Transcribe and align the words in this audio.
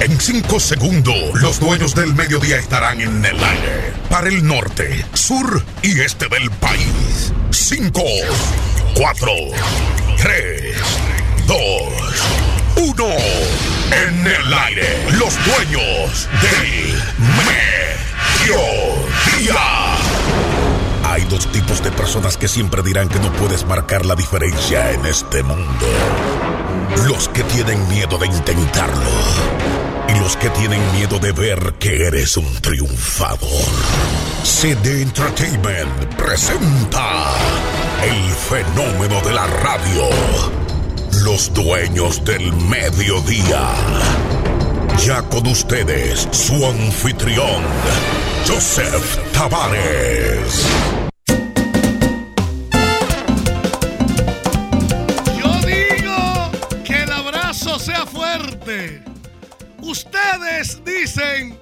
En 0.00 0.20
cinco 0.20 0.60
segundos, 0.60 1.40
los 1.40 1.58
dueños 1.58 1.94
del 1.94 2.12
mediodía 2.14 2.58
estarán 2.58 3.00
en 3.00 3.24
el 3.24 3.42
aire. 3.42 3.94
Para 4.10 4.28
el 4.28 4.46
norte, 4.46 5.02
sur 5.14 5.64
y 5.80 5.98
este 5.98 6.28
del 6.28 6.50
país. 6.50 7.32
Cinco, 7.50 8.04
cuatro, 8.94 9.32
tres, 10.18 10.76
dos, 11.46 11.56
uno. 12.76 13.08
En 13.08 14.26
el 14.26 14.52
aire, 14.52 15.06
los 15.12 15.34
dueños 15.46 16.28
del 16.42 17.02
mediodía. 18.44 19.81
Hay 21.12 21.24
dos 21.24 21.46
tipos 21.52 21.82
de 21.84 21.92
personas 21.92 22.38
que 22.38 22.48
siempre 22.48 22.82
dirán 22.82 23.06
que 23.06 23.18
no 23.18 23.30
puedes 23.34 23.66
marcar 23.66 24.06
la 24.06 24.14
diferencia 24.14 24.92
en 24.92 25.04
este 25.04 25.42
mundo. 25.42 25.86
Los 27.06 27.28
que 27.28 27.44
tienen 27.44 27.86
miedo 27.90 28.16
de 28.16 28.28
intentarlo. 28.28 29.10
Y 30.08 30.18
los 30.20 30.38
que 30.38 30.48
tienen 30.48 30.80
miedo 30.94 31.18
de 31.18 31.32
ver 31.32 31.74
que 31.78 32.06
eres 32.06 32.38
un 32.38 32.50
triunfador. 32.62 33.50
CD 34.42 35.02
Entertainment 35.02 36.14
presenta 36.16 37.34
el 38.02 38.32
fenómeno 38.32 39.20
de 39.20 39.34
la 39.34 39.46
radio. 39.46 40.08
Los 41.24 41.52
dueños 41.52 42.24
del 42.24 42.54
mediodía. 42.54 43.68
Ya 45.04 45.20
con 45.28 45.46
ustedes, 45.46 46.26
su 46.30 46.64
anfitrión, 46.64 47.62
Joseph 48.46 49.18
Tavares. 49.34 51.01
Ustedes 59.92 60.82
dicen 60.86 61.60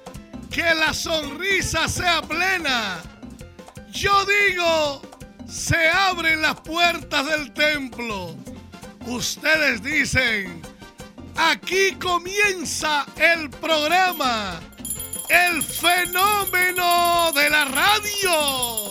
que 0.53 0.63
la 0.63 0.95
sonrisa 0.95 1.89
sea 1.89 2.23
plena. 2.23 3.03
Yo 3.91 4.25
digo, 4.25 5.03
se 5.49 5.89
abren 5.89 6.41
las 6.41 6.61
puertas 6.61 7.27
del 7.27 7.53
templo. 7.53 8.37
Ustedes 9.05 9.83
dicen, 9.83 10.63
aquí 11.37 11.97
comienza 12.01 13.05
el 13.17 13.51
programa. 13.51 14.61
El 15.29 15.61
fenómeno 15.65 17.33
de 17.33 17.51
la 17.51 17.65
radio. 17.65 18.91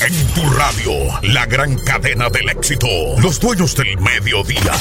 En 0.00 0.26
tu 0.28 0.48
radio, 0.48 0.94
la 1.24 1.44
gran 1.44 1.76
cadena 1.84 2.30
del 2.30 2.48
éxito. 2.48 2.86
Los 3.18 3.38
dueños 3.38 3.76
del 3.76 3.98
mediodía. 3.98 4.72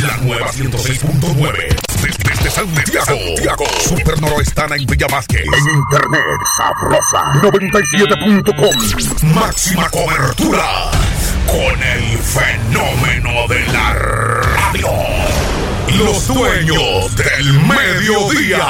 La 0.00 0.16
nueva 0.16 0.50
106.9. 0.50 1.87
Desde 2.48 2.64
Santiago. 2.64 3.04
Santiago. 3.04 3.64
Super 3.78 4.20
Noroestana 4.22 4.76
en 4.76 4.86
Villa 4.86 5.06
Vázquez. 5.10 5.42
En 5.42 5.68
internet, 5.68 6.22
sabrosa. 6.56 7.32
97.com. 7.42 9.34
Máxima 9.34 9.90
cobertura. 9.90 10.90
Con 11.46 11.82
el 11.82 12.18
fenómeno 12.18 13.46
de 13.48 13.66
la 13.70 13.92
radio. 13.92 14.88
Los 15.98 16.26
dueños 16.28 17.14
del 17.16 17.52
mediodía. 17.52 18.64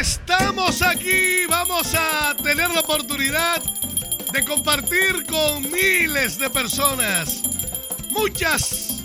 Estamos 0.00 0.82
aquí, 0.82 1.46
vamos 1.48 1.94
a 1.94 2.34
tener 2.42 2.70
la 2.70 2.80
oportunidad 2.80 3.62
de 4.32 4.44
compartir 4.44 5.24
con 5.26 5.70
miles 5.70 6.38
de 6.38 6.50
personas. 6.50 7.42
Muchas 8.10 8.95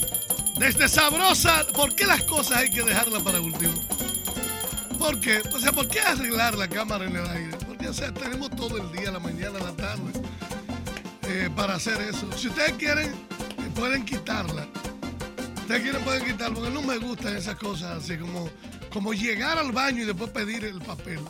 desde 0.61 0.87
sabrosa. 0.87 1.65
¿Por 1.73 1.95
qué 1.95 2.05
las 2.05 2.21
cosas 2.23 2.59
hay 2.59 2.69
que 2.69 2.83
dejarlas 2.83 3.23
para 3.23 3.41
último? 3.41 3.73
¿Por 4.99 5.19
qué? 5.19 5.41
O 5.51 5.59
sea, 5.59 5.71
¿por 5.71 5.87
qué 5.87 5.99
arreglar 5.99 6.55
la 6.55 6.67
cámara 6.67 7.05
en 7.05 7.15
el 7.15 7.27
aire? 7.27 7.57
Porque, 7.65 7.89
o 7.89 7.93
sea, 7.93 8.13
tenemos 8.13 8.51
todo 8.51 8.77
el 8.77 8.91
día, 8.91 9.09
la 9.09 9.19
mañana, 9.19 9.57
la 9.57 9.75
tarde, 9.75 10.11
eh, 11.23 11.49
para 11.55 11.75
hacer 11.75 11.99
eso. 12.01 12.31
Si 12.37 12.49
ustedes 12.49 12.73
quieren, 12.73 13.07
eh, 13.07 13.71
pueden 13.73 14.05
quitarla. 14.05 14.67
Ustedes 15.61 15.81
quieren, 15.81 16.03
pueden 16.03 16.25
quitarla, 16.25 16.53
porque 16.53 16.69
no 16.69 16.83
me 16.83 16.97
gustan 16.99 17.35
esas 17.35 17.55
cosas 17.55 18.03
así 18.03 18.17
como, 18.17 18.47
como 18.93 19.15
llegar 19.15 19.57
al 19.57 19.71
baño 19.71 20.03
y 20.03 20.05
después 20.05 20.29
pedir 20.29 20.63
el 20.63 20.79
papel. 20.79 21.21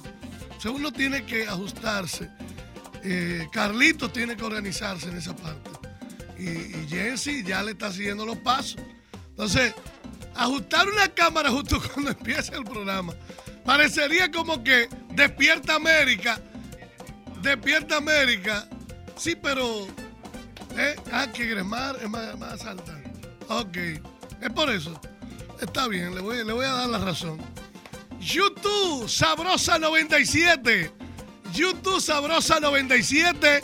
O 0.58 0.59
sea, 0.62 0.72
uno 0.72 0.91
tiene 0.91 1.25
que 1.25 1.47
ajustarse. 1.47 2.30
Eh, 3.02 3.47
Carlitos 3.53 4.12
tiene 4.12 4.36
que 4.36 4.44
organizarse 4.44 5.08
en 5.08 5.18
esa 5.18 5.34
parte. 5.34 5.70
Y, 6.38 6.50
y 6.50 6.88
Jensi 6.90 7.44
ya 7.44 7.64
le 7.64 7.72
está 7.72 7.94
siguiendo 7.94 8.25
los 8.25 8.38
pasos. 8.40 8.75
Entonces, 9.31 9.74
ajustar 10.36 10.88
una 10.88 11.08
cámara 11.09 11.50
justo 11.50 11.81
cuando 11.94 12.12
empieza 12.12 12.56
el 12.56 12.64
programa 12.64 13.14
parecería 13.66 14.31
como 14.31 14.64
que 14.64 14.90
despierta 15.09 15.75
América. 15.75 16.40
Despierta 17.41 17.97
América. 17.97 18.68
Sí, 19.18 19.36
pero. 19.36 19.88
¿eh? 20.78 20.96
Ah, 21.12 21.28
que 21.31 21.46
Gremar 21.46 21.97
es 22.02 22.09
más, 22.09 22.38
más 22.38 22.66
alta. 22.66 23.00
Ok. 23.50 23.78
Es 24.41 24.50
por 24.53 24.70
eso. 24.70 25.00
Está 25.59 25.88
bien, 25.88 26.16
le 26.16 26.22
voy, 26.22 26.44
le 26.44 26.53
voy 26.53 26.66
a 26.66 26.72
dar 26.72 26.90
la 26.90 27.00
razón. 27.00 27.40
YouTube 28.20 29.08
Sabrosa 29.09 29.78
97. 29.78 30.91
YouTube 31.53 32.02
Sabrosa 32.02 32.59
97 32.59 33.62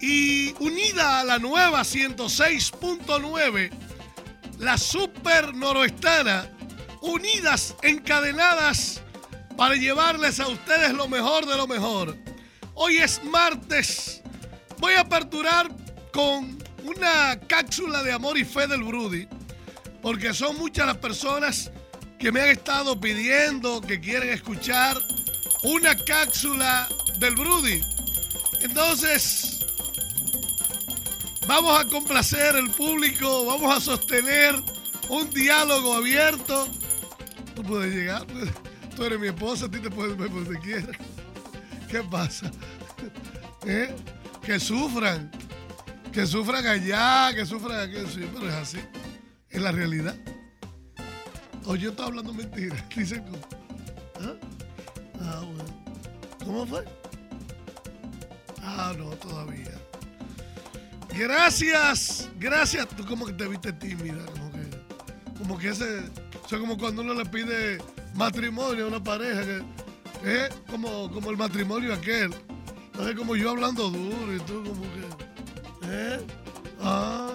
y 0.00 0.54
unida 0.60 1.20
a 1.20 1.24
la 1.24 1.38
nueva 1.38 1.80
106.9, 1.80 3.70
la 4.60 4.76
Super 4.76 5.54
Noroestana, 5.54 6.46
unidas, 7.00 7.74
encadenadas 7.82 9.00
para 9.56 9.74
llevarles 9.74 10.38
a 10.38 10.48
ustedes 10.48 10.92
lo 10.92 11.08
mejor 11.08 11.46
de 11.46 11.56
lo 11.56 11.66
mejor. 11.66 12.14
Hoy 12.74 12.98
es 12.98 13.24
martes. 13.24 14.20
Voy 14.78 14.92
a 14.94 15.00
aperturar 15.00 15.70
con 16.12 16.62
una 16.84 17.40
cápsula 17.46 18.02
de 18.02 18.12
amor 18.12 18.36
y 18.36 18.44
fe 18.44 18.66
del 18.66 18.82
Brudy, 18.82 19.26
porque 20.02 20.34
son 20.34 20.58
muchas 20.58 20.86
las 20.86 20.98
personas 20.98 21.70
que 22.18 22.30
me 22.30 22.42
han 22.42 22.48
estado 22.48 23.00
pidiendo, 23.00 23.80
que 23.80 23.98
quieren 23.98 24.28
escuchar 24.28 24.98
una 25.62 25.96
cápsula 25.96 26.86
del 27.18 27.34
Brudy. 27.34 27.80
Entonces, 28.60 29.49
vamos 31.50 31.80
a 31.80 31.84
complacer 31.84 32.54
el 32.54 32.70
público, 32.70 33.44
vamos 33.44 33.76
a 33.76 33.80
sostener 33.80 34.54
un 35.08 35.28
diálogo 35.30 35.94
abierto. 35.94 36.68
Tú 37.56 37.64
puedes 37.64 37.92
llegar, 37.92 38.24
tú 38.94 39.04
eres 39.04 39.18
mi 39.18 39.26
esposa, 39.26 39.66
a 39.66 39.70
ti 39.70 39.80
te 39.80 39.90
puedes 39.90 40.16
ver 40.16 40.30
donde 40.30 40.58
quieras. 40.60 40.96
¿Qué 41.88 42.04
pasa? 42.04 42.52
¿Eh? 43.66 43.92
Que 44.42 44.60
sufran, 44.60 45.28
que 46.12 46.24
sufran 46.24 46.64
allá, 46.64 47.34
que 47.34 47.44
sufran 47.44 47.80
aquí, 47.80 47.96
pero 48.32 48.48
es 48.48 48.54
así, 48.54 48.78
es 49.48 49.60
la 49.60 49.72
realidad. 49.72 50.14
O 51.66 51.74
yo 51.74 51.90
estoy 51.90 52.06
hablando 52.06 52.32
mentiras, 52.32 52.80
dicen 52.96 53.24
como. 53.24 53.38
¿Ah? 54.20 54.34
Ah, 55.20 55.42
bueno. 55.44 55.64
¿Cómo 56.44 56.64
fue? 56.64 56.84
Ah, 58.62 58.94
no, 58.96 59.10
todavía. 59.16 59.79
Gracias, 61.16 62.28
gracias. 62.38 62.88
Tú 62.88 63.04
como 63.04 63.26
que 63.26 63.32
te 63.32 63.48
viste 63.48 63.72
tímida, 63.72 64.24
como 64.26 64.52
que, 64.52 65.38
como 65.38 65.58
que 65.58 65.68
ese, 65.68 66.00
o 66.44 66.48
sea, 66.48 66.58
como 66.58 66.78
cuando 66.78 67.02
uno 67.02 67.14
le 67.14 67.26
pide 67.26 67.78
matrimonio 68.14 68.84
a 68.84 68.88
una 68.88 69.02
pareja, 69.02 69.42
que 69.42 70.44
es 70.46 70.54
como, 70.70 71.10
como 71.10 71.30
el 71.30 71.36
matrimonio 71.36 71.94
aquel. 71.94 72.34
Entonces 72.86 73.16
como 73.16 73.36
yo 73.36 73.50
hablando 73.50 73.88
duro 73.88 74.34
y 74.34 74.38
tú 74.40 74.62
como 74.64 74.82
que, 74.82 75.86
¿eh? 75.90 76.20
Ah, 76.82 77.30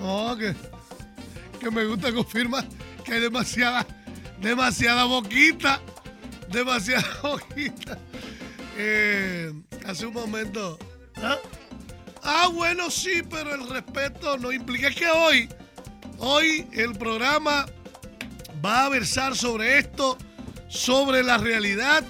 no, 0.00 0.36
que, 0.36 0.54
que 1.58 1.70
me 1.70 1.84
gusta 1.84 2.12
confirmar 2.12 2.66
que 3.08 3.14
hay 3.14 3.20
demasiada, 3.20 3.86
demasiada 4.40 5.04
boquita, 5.04 5.80
demasiada 6.50 7.04
boquita. 7.22 7.98
Eh, 8.76 9.52
hace 9.86 10.06
un 10.06 10.14
momento. 10.14 10.78
¿ah? 11.16 11.36
Ah, 12.28 12.48
bueno, 12.48 12.90
sí, 12.90 13.22
pero 13.28 13.54
el 13.54 13.68
respeto 13.68 14.36
no 14.36 14.52
implica 14.52 14.90
que 14.90 15.08
hoy, 15.08 15.48
hoy 16.18 16.66
el 16.72 16.92
programa 16.92 17.66
va 18.64 18.84
a 18.84 18.88
versar 18.90 19.34
sobre 19.34 19.78
esto, 19.78 20.18
sobre 20.68 21.22
la 21.22 21.38
realidad. 21.38 22.04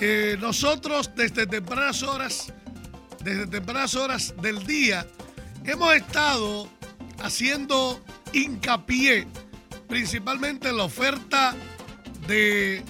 Eh, 0.00 0.36
nosotros 0.40 1.10
desde 1.16 1.46
tempranas 1.46 2.02
horas, 2.02 2.52
desde 3.24 3.46
tempranas 3.48 3.94
horas 3.96 4.34
del 4.40 4.64
día, 4.66 5.04
hemos 5.64 5.94
estado 5.94 6.68
haciendo 7.18 8.00
hincapié 8.32 9.26
principalmente 9.88 10.68
en 10.68 10.76
la 10.76 10.84
oferta 10.84 11.56
de 12.28 12.84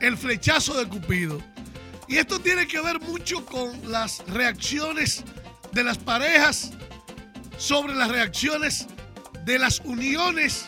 el 0.00 0.18
flechazo 0.18 0.74
de 0.74 0.86
Cupido. 0.86 1.40
Y 2.06 2.18
esto 2.18 2.38
tiene 2.38 2.66
que 2.66 2.80
ver 2.82 3.00
mucho 3.00 3.46
con 3.46 3.90
las 3.90 4.22
reacciones 4.26 5.24
de 5.72 5.84
las 5.84 5.98
parejas 5.98 6.72
sobre 7.56 7.94
las 7.94 8.08
reacciones 8.08 8.86
de 9.44 9.58
las 9.58 9.80
uniones 9.80 10.66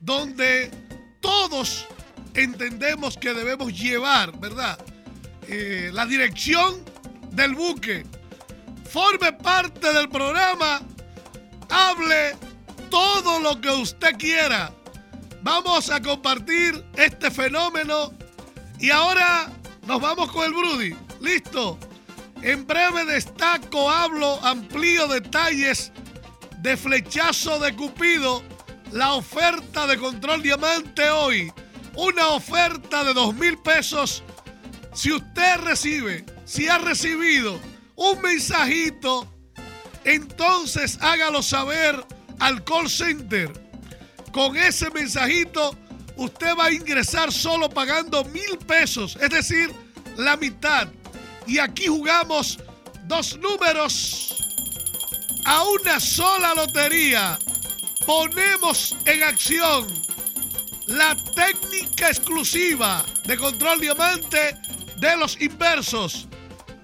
donde 0.00 0.70
todos 1.20 1.86
entendemos 2.34 3.16
que 3.16 3.32
debemos 3.32 3.72
llevar, 3.78 4.38
¿verdad? 4.38 4.78
Eh, 5.48 5.90
la 5.92 6.06
dirección 6.06 6.84
del 7.30 7.54
buque. 7.54 8.04
Forme 8.90 9.32
parte 9.32 9.92
del 9.92 10.08
programa. 10.08 10.82
Hable 11.70 12.36
todo 12.90 13.40
lo 13.40 13.60
que 13.60 13.70
usted 13.70 14.16
quiera. 14.18 14.72
Vamos 15.42 15.90
a 15.90 16.00
compartir 16.00 16.84
este 16.96 17.30
fenómeno. 17.30 18.12
Y 18.78 18.90
ahora 18.90 19.50
nos 19.86 20.00
vamos 20.00 20.30
con 20.30 20.44
el 20.44 20.52
Brudy. 20.52 20.96
Listo. 21.20 21.78
En 22.44 22.66
breve 22.66 23.06
destaco, 23.06 23.88
hablo, 23.88 24.38
amplío 24.44 25.08
detalles 25.08 25.90
de 26.58 26.76
flechazo 26.76 27.58
de 27.58 27.74
Cupido. 27.74 28.42
La 28.92 29.14
oferta 29.14 29.86
de 29.86 29.96
control 29.96 30.42
diamante 30.42 31.08
hoy. 31.08 31.50
Una 31.96 32.28
oferta 32.28 33.02
de 33.02 33.14
dos 33.14 33.34
mil 33.34 33.56
pesos. 33.56 34.22
Si 34.92 35.10
usted 35.10 35.56
recibe, 35.60 36.26
si 36.44 36.68
ha 36.68 36.76
recibido 36.76 37.58
un 37.96 38.20
mensajito, 38.20 39.26
entonces 40.04 40.98
hágalo 41.00 41.42
saber 41.42 42.04
al 42.40 42.62
call 42.62 42.90
center. 42.90 43.50
Con 44.32 44.54
ese 44.58 44.90
mensajito, 44.90 45.78
usted 46.16 46.54
va 46.58 46.66
a 46.66 46.72
ingresar 46.72 47.32
solo 47.32 47.70
pagando 47.70 48.22
mil 48.26 48.58
pesos, 48.66 49.16
es 49.18 49.30
decir, 49.30 49.72
la 50.18 50.36
mitad 50.36 50.88
y 51.46 51.58
aquí 51.58 51.86
jugamos 51.86 52.58
dos 53.04 53.38
números 53.38 54.36
a 55.44 55.64
una 55.64 56.00
sola 56.00 56.54
lotería. 56.54 57.38
Ponemos 58.06 58.96
en 59.04 59.22
acción 59.22 59.86
la 60.86 61.16
técnica 61.34 62.08
exclusiva 62.08 63.04
de 63.24 63.36
control 63.36 63.80
diamante 63.80 64.56
de 64.96 65.16
los 65.16 65.40
inversos. 65.40 66.28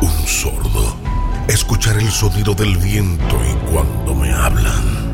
Un 0.00 0.26
sordo, 0.26 0.96
escuchar 1.48 1.96
el 1.96 2.10
sonido 2.10 2.54
del 2.54 2.76
viento 2.76 3.36
y 3.44 3.70
cuando 3.70 4.14
me 4.14 4.32
hablan. 4.32 5.10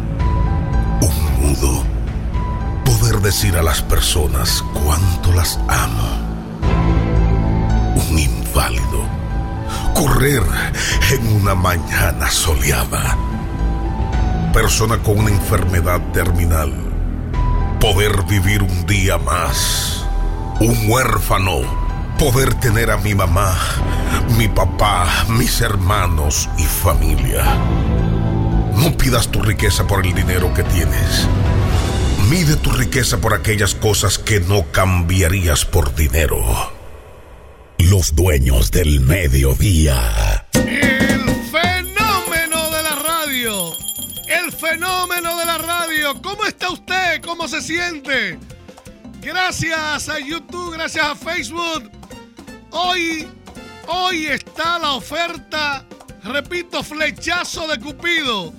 Un 1.01 1.41
mudo, 1.41 1.85
poder 2.85 3.21
decir 3.21 3.57
a 3.57 3.63
las 3.63 3.81
personas 3.83 4.63
cuánto 4.75 5.33
las 5.33 5.59
amo. 5.69 6.19
Un 8.11 8.19
inválido 8.19 9.06
correr 9.97 10.43
en 11.11 11.27
una 11.41 11.55
mañana 11.55 12.31
soleada. 12.31 13.17
Persona 14.53 14.99
con 14.99 15.21
una 15.21 15.31
enfermedad 15.31 16.01
terminal. 16.13 16.71
Poder 17.81 18.25
vivir 18.25 18.63
un 18.63 18.85
día 18.85 19.17
más. 19.17 20.05
Un 20.61 20.91
huérfano. 20.91 21.63
Poder 22.19 22.53
tener 22.55 22.91
a 22.91 22.99
mi 22.99 23.15
mamá, 23.15 23.57
mi 24.37 24.49
papá, 24.49 25.07
mis 25.29 25.63
hermanos 25.63 26.49
y 26.59 26.65
familia. 26.65 27.45
No 28.75 28.95
pidas 28.99 29.29
tu 29.29 29.43
riqueza 29.43 29.87
por 29.87 30.05
el 30.05 30.15
dinero 30.15 30.53
que 30.53 30.63
tienes. 30.63 31.27
Mide 32.29 32.57
tu 32.57 32.71
riqueza 32.71 33.19
por 33.19 33.33
aquellas 33.33 33.75
cosas 33.75 34.19
que 34.19 34.41
no 34.41 34.71
cambiarías 34.73 35.65
por 35.65 35.95
dinero 35.95 36.76
los 37.91 38.15
dueños 38.15 38.71
del 38.71 39.01
mediodía. 39.01 40.45
El 40.55 41.31
fenómeno 41.51 42.71
de 42.71 42.83
la 42.83 42.97
radio. 42.97 43.73
El 44.27 44.51
fenómeno 44.51 45.39
de 45.39 45.45
la 45.45 45.59
radio. 45.59 46.21
¿Cómo 46.21 46.45
está 46.45 46.71
usted? 46.71 47.21
¿Cómo 47.23 47.47
se 47.47 47.61
siente? 47.61 48.39
Gracias 49.21 50.09
a 50.09 50.19
YouTube, 50.19 50.73
gracias 50.73 51.05
a 51.05 51.15
Facebook. 51.15 51.91
Hoy, 52.71 53.29
hoy 53.87 54.27
está 54.27 54.79
la 54.81 54.95
oferta, 54.95 55.85
repito, 56.25 56.83
flechazo 56.83 57.69
de 57.69 57.79
Cupido. 57.79 58.53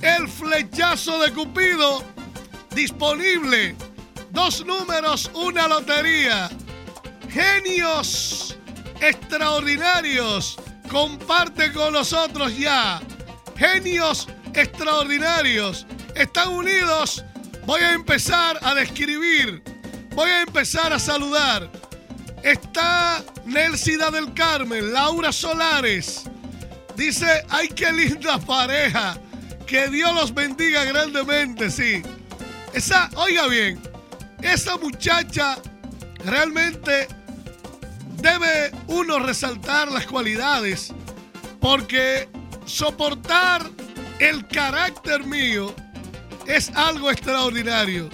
El 0.00 0.28
flechazo 0.28 1.18
de 1.18 1.32
Cupido 1.32 2.04
disponible. 2.74 3.74
Dos 4.30 4.64
números, 4.64 5.28
una 5.34 5.66
lotería. 5.66 6.48
Genios 7.28 8.49
extraordinarios. 9.00 10.58
Comparte 10.90 11.72
con 11.72 11.92
nosotros 11.92 12.56
ya. 12.56 13.00
Genios 13.56 14.28
extraordinarios. 14.54 15.86
Están 16.14 16.48
unidos. 16.48 17.24
Voy 17.66 17.80
a 17.80 17.92
empezar 17.92 18.58
a 18.62 18.74
describir. 18.74 19.62
Voy 20.14 20.30
a 20.30 20.42
empezar 20.42 20.92
a 20.92 20.98
saludar. 20.98 21.70
Está 22.42 23.22
Nelsida 23.44 24.10
del 24.10 24.32
Carmen, 24.34 24.92
Laura 24.92 25.32
Solares. 25.32 26.24
Dice, 26.96 27.44
ay, 27.48 27.68
qué 27.68 27.92
linda 27.92 28.38
pareja. 28.38 29.18
Que 29.66 29.88
Dios 29.88 30.12
los 30.14 30.34
bendiga 30.34 30.84
grandemente, 30.84 31.70
sí. 31.70 32.02
Esa, 32.72 33.10
oiga 33.16 33.46
bien, 33.46 33.80
esa 34.42 34.76
muchacha 34.76 35.58
realmente 36.24 37.08
debe 38.20 38.70
uno 38.86 39.18
resaltar 39.18 39.90
las 39.90 40.06
cualidades 40.06 40.92
porque 41.60 42.28
soportar 42.64 43.62
el 44.18 44.46
carácter 44.48 45.24
mío 45.24 45.74
es 46.46 46.70
algo 46.74 47.10
extraordinario. 47.10 48.08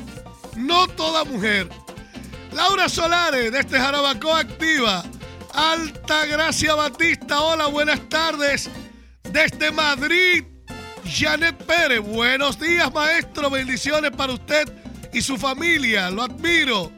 No 0.56 0.86
toda 0.88 1.24
mujer. 1.24 1.68
Laura 2.52 2.88
Solares, 2.88 3.52
de 3.52 3.60
este 3.60 3.78
Jarabacó 3.78 4.34
Activa. 4.34 5.04
Alta 5.52 6.26
Gracia 6.26 6.74
Batista, 6.74 7.40
hola, 7.40 7.66
buenas 7.66 8.00
tardes. 8.08 8.70
Desde 9.30 9.70
Madrid, 9.72 10.44
Janet 11.04 11.56
Pérez, 11.64 12.00
buenos 12.00 12.58
días, 12.58 12.92
maestro. 12.92 13.50
Bendiciones 13.50 14.10
para 14.10 14.32
usted 14.32 14.72
y 15.12 15.20
su 15.20 15.36
familia. 15.36 16.10
Lo 16.10 16.22
admiro. 16.22 16.92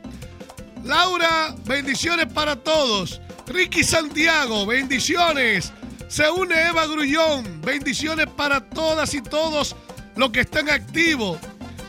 Laura, 0.89 1.55
bendiciones 1.67 2.33
para 2.33 2.57
todos. 2.57 3.21
Ricky 3.47 3.85
Santiago, 3.85 4.65
bendiciones. 4.65 5.71
Se 6.09 6.31
une 6.31 6.55
Eva 6.67 6.87
Grullón, 6.87 7.61
bendiciones 7.61 8.27
para 8.27 8.59
todas 8.71 9.13
y 9.13 9.21
todos 9.21 9.77
los 10.17 10.31
que 10.31 10.41
están 10.41 10.71
activos. 10.71 11.39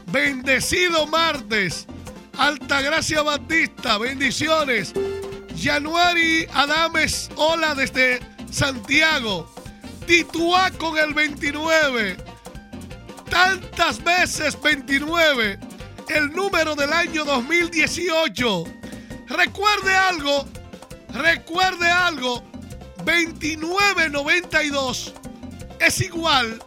Bendecido 0.08 1.08
martes. 1.08 1.88
Altagracia 2.38 3.22
Batista, 3.22 3.98
bendiciones. 3.98 4.94
Januari 5.58 6.46
Adames, 6.54 7.30
hola 7.38 7.76
desde 7.76 8.20
Santiago. 8.52 9.50
Tituá 10.08 10.72
con 10.72 10.98
el 10.98 11.14
29. 11.14 12.18
Tantas 13.30 14.04
veces 14.04 14.62
29. 14.62 15.58
El 16.10 16.34
número 16.34 16.76
del 16.76 16.92
año 16.92 17.24
2018. 17.24 18.79
Recuerde 19.30 19.96
algo. 19.96 20.46
Recuerde 21.14 21.90
algo. 21.90 22.44
2992 23.06 25.14
es 25.80 26.02
igual 26.02 26.62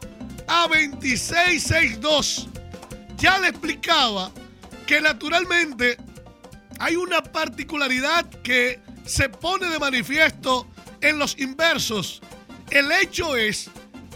a 0.47 0.69
2662. 0.69 2.49
Ya 3.17 3.39
le 3.39 3.49
explicaba 3.49 4.31
que 4.87 5.01
naturalmente 5.01 5.97
hay 6.79 6.95
una 6.97 7.23
particularidad 7.23 8.29
que 8.43 8.81
se 9.05 9.29
pone 9.29 9.69
de 9.69 9.79
manifiesto 9.79 10.67
en 11.01 11.19
los 11.19 11.39
inversos. 11.39 12.23
El 12.71 12.91
hecho 12.93 13.37
es 13.37 13.69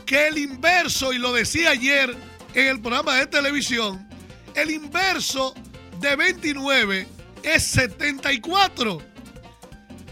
que 0.07 0.29
el 0.29 0.39
inverso, 0.39 1.13
y 1.13 1.19
lo 1.19 1.33
decía 1.33 1.71
ayer 1.71 2.17
en 2.55 2.67
el 2.69 2.81
programa 2.81 3.17
de 3.17 3.27
televisión, 3.27 4.09
el 4.55 4.71
inverso 4.71 5.53
de 6.01 6.17
29 6.17 7.16
es 7.47 7.63
74. 7.63 9.01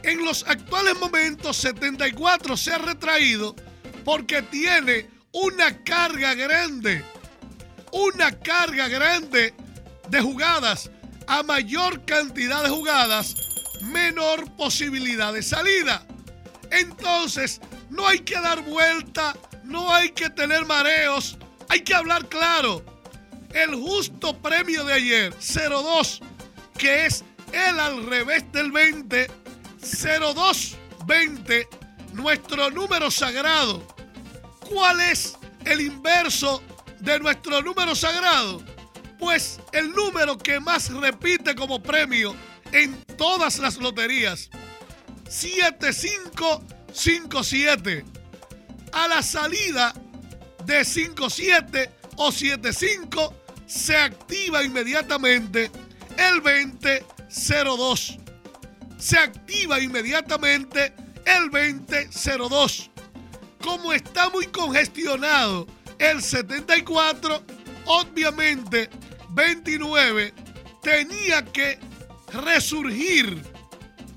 En 0.05 0.25
los 0.25 0.45
actuales 0.47 0.97
momentos 0.99 1.57
74 1.57 2.57
se 2.57 2.73
ha 2.73 2.79
retraído 2.79 3.57
porque 4.05 4.43
tiene 4.43 5.09
una 5.33 5.83
carga 5.83 6.35
grande, 6.35 7.05
una 7.91 8.39
carga 8.39 8.87
grande 8.87 9.53
de 10.09 10.21
jugadas 10.21 10.91
a 11.27 11.43
mayor 11.43 12.05
cantidad 12.05 12.63
de 12.63 12.69
jugadas, 12.69 13.35
menor 13.83 14.55
posibilidad 14.57 15.33
de 15.33 15.43
salida. 15.43 16.07
Entonces, 16.71 17.61
no 17.91 18.07
hay 18.07 18.21
que 18.21 18.41
dar 18.41 18.63
vuelta, 18.63 19.35
no 19.65 19.93
hay 19.93 20.11
que 20.11 20.31
tener 20.31 20.67
mareos, 20.67 21.37
hay 21.69 21.81
que 21.81 21.95
hablar 21.95 22.29
claro. 22.29 22.85
El 23.53 23.75
justo 23.75 24.37
premio 24.41 24.85
de 24.85 24.95
ayer, 24.95 25.35
0-2, 25.35 26.21
que 26.79 27.07
es 27.07 27.25
el 27.53 27.81
al 27.81 28.07
revés 28.07 28.45
del 28.53 28.71
20, 28.73 29.31
0-2-20, 29.81 31.67
nuestro 32.13 32.71
número 32.71 33.11
sagrado. 33.11 33.87
¿Cuál 34.61 35.01
es 35.01 35.37
el 35.65 35.81
inverso 35.81 36.63
de 37.01 37.19
nuestro 37.21 37.63
número 37.63 37.95
sagrado? 37.95 38.63
Pues 39.19 39.61
el 39.73 39.93
número 39.93 40.37
que 40.39 40.61
más 40.61 40.91
repite 40.91 41.55
como 41.55 41.83
premio 41.83 42.37
en 42.73 42.95
todas 43.17 43.59
las 43.59 43.77
loterías. 43.77 44.51
7557. 45.29 48.05
A 48.93 49.09
la 49.09 49.23
salida 49.23 49.95
de 50.65 50.85
57 50.85 51.91
o 52.17 52.31
75 52.31 53.35
se 53.67 53.97
activa 53.97 54.63
inmediatamente 54.63 55.71
el 56.19 56.43
2002. 56.43 58.19
Se 58.99 59.19
activa 59.19 59.81
inmediatamente 59.81 60.93
el 61.25 61.51
2002. 61.51 62.91
Como 63.61 63.93
está 63.93 64.29
muy 64.31 64.47
congestionado 64.47 65.67
el 65.99 66.23
74, 66.23 67.43
obviamente 67.87 68.91
29 69.31 70.35
tenía 70.83 71.45
que 71.45 71.79
resurgir 72.33 73.43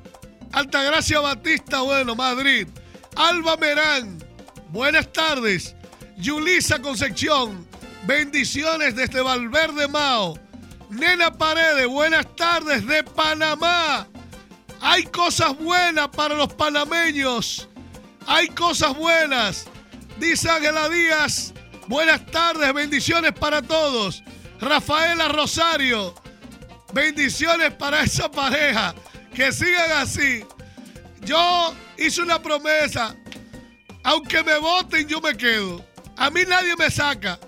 Altagracia 0.52 1.20
Batista, 1.20 1.82
bueno, 1.82 2.16
Madrid. 2.16 2.68
Alba 3.16 3.58
Merán, 3.58 4.24
buenas 4.70 5.12
tardes. 5.14 5.76
Yulisa 6.18 6.80
Concepción, 6.80 7.68
bendiciones 8.06 8.96
desde 8.96 9.22
Valverde 9.22 9.88
Mao. 9.88 10.38
Nena 10.90 11.32
Paredes, 11.32 11.88
buenas 11.88 12.26
tardes 12.36 12.86
de 12.86 13.04
Panamá. 13.04 14.08
Hay 14.86 15.04
cosas 15.04 15.58
buenas 15.58 16.10
para 16.10 16.36
los 16.36 16.54
panameños. 16.56 17.70
Hay 18.28 18.50
cosas 18.50 18.94
buenas. 18.98 19.66
Dice 20.20 20.50
Ángela 20.50 20.90
Díaz, 20.90 21.54
buenas 21.88 22.26
tardes, 22.26 22.74
bendiciones 22.74 23.32
para 23.32 23.62
todos. 23.62 24.22
Rafaela 24.60 25.30
Rosario, 25.30 26.14
bendiciones 26.92 27.74
para 27.76 28.04
esa 28.04 28.30
pareja 28.30 28.94
que 29.34 29.54
sigan 29.54 29.94
así. 29.94 30.44
Yo 31.22 31.74
hice 31.98 32.22
una 32.22 32.42
promesa. 32.42 33.16
Aunque 34.04 34.44
me 34.44 34.58
voten, 34.58 35.08
yo 35.08 35.22
me 35.22 35.38
quedo. 35.38 35.84
A 36.18 36.30
mí 36.30 36.42
nadie 36.46 36.76
me 36.76 36.92
saca. 36.92 37.40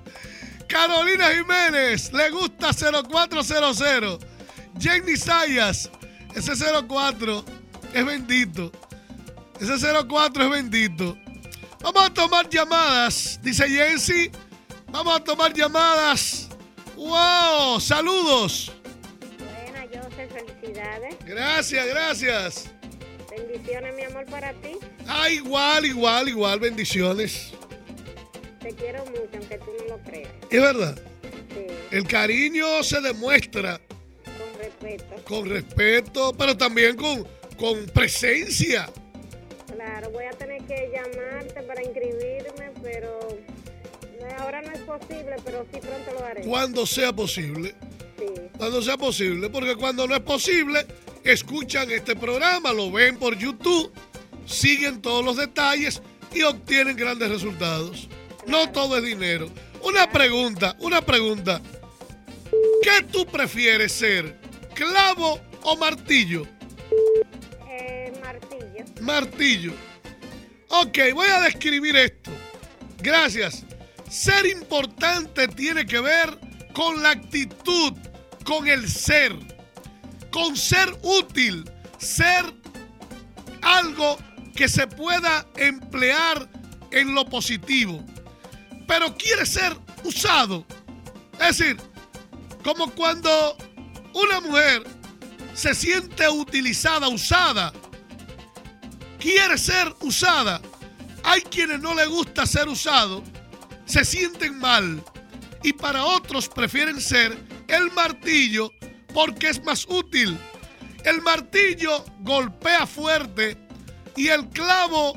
Carolina 0.68 1.30
Jiménez, 1.30 2.12
le 2.12 2.28
gusta 2.28 2.72
0400. 2.74 4.18
Jenny 4.78 5.16
Sayas, 5.16 5.88
ese 6.34 6.52
04 6.54 7.44
es 7.92 8.06
bendito. 8.06 8.72
Ese 9.60 9.74
04 9.78 10.44
es 10.44 10.50
bendito. 10.50 11.16
Vamos 11.80 12.02
a 12.02 12.14
tomar 12.14 12.48
llamadas, 12.48 13.38
dice 13.42 13.68
Jensi. 13.68 14.30
Vamos 14.90 15.16
a 15.16 15.20
tomar 15.20 15.52
llamadas. 15.52 16.48
¡Wow! 16.96 17.80
¡Saludos! 17.80 18.72
felicidades. 20.28 21.16
Gracias, 21.24 21.86
gracias. 21.86 22.70
Bendiciones, 23.30 23.94
mi 23.94 24.04
amor, 24.04 24.24
para 24.26 24.52
ti. 24.54 24.78
Ah, 25.06 25.28
igual, 25.28 25.84
igual, 25.84 26.28
igual, 26.28 26.60
bendiciones. 26.60 27.52
Te 28.60 28.74
quiero 28.74 29.04
mucho, 29.06 29.28
aunque 29.34 29.58
tú 29.58 29.70
no 29.80 29.96
lo 29.96 30.02
creas. 30.02 30.30
Es 30.50 30.60
verdad. 30.60 30.98
Sí. 31.52 31.66
El 31.90 32.06
cariño 32.06 32.82
se 32.82 33.00
demuestra. 33.00 33.80
Con 34.64 34.90
respeto. 34.90 35.24
Con 35.24 35.48
respeto, 35.48 36.34
pero 36.36 36.56
también 36.56 36.96
con, 36.96 37.26
con 37.58 37.86
presencia. 37.86 38.88
Claro, 39.74 40.10
voy 40.10 40.24
a 40.24 40.30
tener 40.30 40.62
que 40.62 40.90
llamarte 40.92 41.62
para 41.62 41.82
inscribirme, 41.82 42.72
pero 42.82 43.18
ahora 44.38 44.62
no 44.62 44.72
es 44.72 44.80
posible, 44.80 45.36
pero 45.44 45.66
sí 45.72 45.80
pronto 45.80 46.12
lo 46.12 46.24
haré. 46.24 46.42
Cuando 46.42 46.86
sea 46.86 47.12
posible. 47.12 47.74
Sí. 48.18 48.26
Cuando 48.56 48.80
sea 48.80 48.96
posible, 48.96 49.50
porque 49.50 49.74
cuando 49.76 50.06
no 50.06 50.14
es 50.14 50.20
posible, 50.20 50.86
escuchan 51.24 51.90
este 51.90 52.14
programa, 52.14 52.72
lo 52.72 52.90
ven 52.90 53.18
por 53.18 53.36
YouTube, 53.36 53.92
siguen 54.46 55.02
todos 55.02 55.24
los 55.24 55.36
detalles 55.36 56.00
y 56.32 56.42
obtienen 56.42 56.96
grandes 56.96 57.30
resultados. 57.30 58.08
No 58.46 58.70
todo 58.70 58.98
es 58.98 59.04
dinero. 59.04 59.48
Una 59.82 60.10
pregunta, 60.10 60.76
una 60.80 61.02
pregunta. 61.02 61.60
¿Qué 62.82 63.04
tú 63.10 63.26
prefieres 63.26 63.92
ser? 63.92 64.43
¿Clavo 64.74 65.40
o 65.62 65.76
martillo? 65.76 66.46
Eh, 67.68 68.12
martillo. 68.22 68.84
Martillo. 69.00 69.72
Ok, 70.68 70.98
voy 71.14 71.28
a 71.28 71.40
describir 71.42 71.94
esto. 71.96 72.32
Gracias. 72.98 73.64
Ser 74.08 74.46
importante 74.46 75.46
tiene 75.48 75.86
que 75.86 76.00
ver 76.00 76.38
con 76.72 77.02
la 77.02 77.10
actitud, 77.10 77.92
con 78.44 78.66
el 78.66 78.88
ser, 78.88 79.32
con 80.30 80.56
ser 80.56 80.88
útil, 81.02 81.64
ser 81.98 82.44
algo 83.62 84.18
que 84.56 84.68
se 84.68 84.86
pueda 84.86 85.46
emplear 85.56 86.48
en 86.90 87.14
lo 87.14 87.24
positivo, 87.24 88.04
pero 88.86 89.16
quiere 89.16 89.46
ser 89.46 89.76
usado. 90.02 90.64
Es 91.40 91.58
decir, 91.58 91.76
como 92.62 92.90
cuando 92.92 93.56
una 94.14 94.40
mujer 94.40 94.84
se 95.52 95.74
siente 95.74 96.28
utilizada, 96.28 97.08
usada, 97.08 97.72
quiere 99.18 99.58
ser 99.58 99.94
usada. 100.00 100.60
Hay 101.22 101.42
quienes 101.42 101.80
no 101.80 101.94
le 101.94 102.06
gusta 102.06 102.46
ser 102.46 102.68
usado, 102.68 103.22
se 103.84 104.04
sienten 104.04 104.58
mal 104.58 105.02
y 105.62 105.72
para 105.72 106.04
otros 106.04 106.48
prefieren 106.48 107.00
ser 107.00 107.36
el 107.68 107.90
martillo 107.92 108.70
porque 109.12 109.48
es 109.48 109.62
más 109.64 109.86
útil. 109.88 110.38
El 111.04 111.20
martillo 111.22 112.04
golpea 112.20 112.86
fuerte 112.86 113.56
y 114.16 114.28
el 114.28 114.48
clavo 114.50 115.14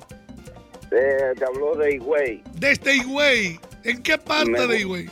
Eh, 0.91 1.33
te 1.37 1.45
habló 1.45 1.75
de 1.75 1.95
Higüey. 1.95 2.43
Desde 2.53 2.95
Higüey. 2.97 3.59
¿En 3.83 4.01
qué 4.03 4.17
parte 4.17 4.49
Me- 4.51 4.67
de 4.67 4.79
Higüey? 4.79 5.09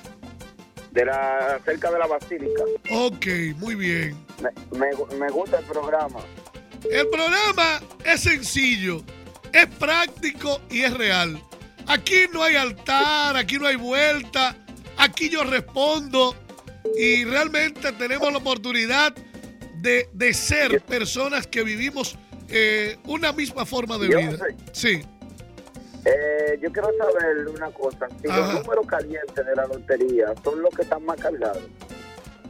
De 0.92 1.06
la, 1.06 1.60
cerca 1.66 1.90
de 1.92 2.00
la 2.00 2.08
Basílica. 2.08 2.64
Ok, 2.92 3.26
muy 3.58 3.76
bien. 3.76 4.16
Me, 4.42 4.50
me- 4.78 5.16
me 5.18 5.30
gusta 5.32 5.60
el 5.60 5.66
programa. 5.66 6.20
El 6.90 7.08
programa 7.10 7.82
es 8.04 8.22
sencillo, 8.22 9.04
es 9.54 9.68
práctico 9.68 10.62
y 10.70 10.82
es 10.82 10.94
real. 10.94 11.42
Aquí 11.88 12.26
no 12.34 12.44
hay 12.44 12.56
altar, 12.56 13.36
aquí 13.36 13.58
no 13.58 13.68
hay 13.68 13.76
vuelta, 13.76 14.56
aquí 14.98 15.30
yo 15.30 15.44
respondo 15.44 16.36
y 16.98 17.24
realmente 17.26 17.92
tenemos 17.94 18.32
la 18.32 18.38
oportunidad 18.40 19.14
de, 19.76 20.10
de 20.14 20.34
ser 20.34 20.82
personas 20.82 21.48
que 21.48 21.64
vivimos 21.64 22.18
eh, 22.50 22.98
una 23.06 23.32
misma 23.32 23.66
forma 23.66 23.98
de 23.98 24.10
Yo 24.10 24.18
vida. 24.18 24.38
Sí. 24.74 25.02
Eh, 26.04 26.60
yo 26.62 26.72
quiero 26.72 26.90
saber 26.98 27.48
una 27.48 27.72
cosa. 27.72 28.08
Si 28.22 28.28
Ajá. 28.28 28.40
los 28.40 28.54
números 28.56 28.88
calientes 28.88 29.46
de 29.46 29.56
la 29.56 29.68
lotería 29.68 30.34
son 30.44 30.62
los 30.62 30.74
que 30.76 30.82
están 30.82 31.06
más 31.06 31.20
cargados. 31.20 31.64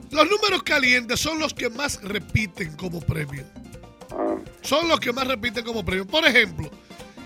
Los 0.09 0.29
números 0.29 0.63
calientes 0.63 1.19
son 1.19 1.39
los 1.39 1.53
que 1.53 1.69
más 1.69 2.01
repiten 2.01 2.75
como 2.75 2.99
premio. 2.99 3.43
Son 4.61 4.87
los 4.87 4.99
que 4.99 5.11
más 5.13 5.27
repiten 5.27 5.63
como 5.65 5.83
premio. 5.83 6.05
Por 6.05 6.25
ejemplo, 6.25 6.69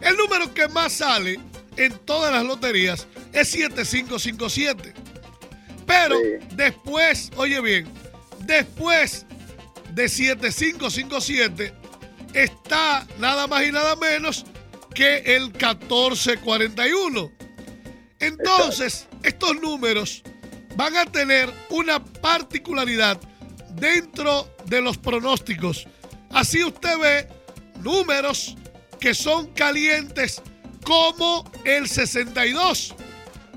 el 0.01 0.15
número 0.17 0.53
que 0.53 0.67
más 0.67 0.93
sale 0.93 1.39
en 1.77 1.97
todas 2.05 2.31
las 2.33 2.43
loterías 2.45 3.07
es 3.33 3.49
7557. 3.49 4.93
Pero 5.85 6.17
Sí. 6.17 6.23
después, 6.55 7.31
oye 7.37 7.61
bien, 7.61 7.87
después 8.39 9.25
de 9.93 10.09
7557 10.09 11.73
está 12.33 13.05
nada 13.19 13.47
más 13.47 13.65
y 13.65 13.71
nada 13.71 13.95
menos 13.95 14.45
que 14.93 15.17
el 15.35 15.51
1441. 15.51 17.31
Entonces, 18.19 19.07
estos 19.23 19.55
números 19.61 20.23
van 20.75 20.95
a 20.97 21.05
tener 21.05 21.49
una 21.69 22.03
particularidad 22.03 23.19
dentro 23.75 24.49
de 24.65 24.81
los 24.81 24.97
pronósticos. 24.97 25.87
Así 26.35 26.65
usted 26.65 26.97
ve 26.99 27.27
números 27.79 28.57
que 28.99 29.13
son 29.13 29.53
calientes 29.53 30.41
como 30.83 31.49
el 31.63 31.87
62. 31.87 32.93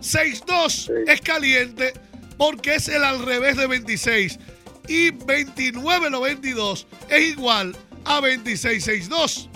62 0.01 0.93
es 1.09 1.21
caliente 1.21 1.93
porque 2.37 2.77
es 2.77 2.87
el 2.87 3.03
al 3.03 3.27
revés 3.27 3.57
de 3.57 3.67
26 3.67 4.38
y 4.87 5.11
2992 5.11 6.87
es 7.09 7.23
igual 7.31 7.77
a 8.05 8.21
2662. 8.21 9.51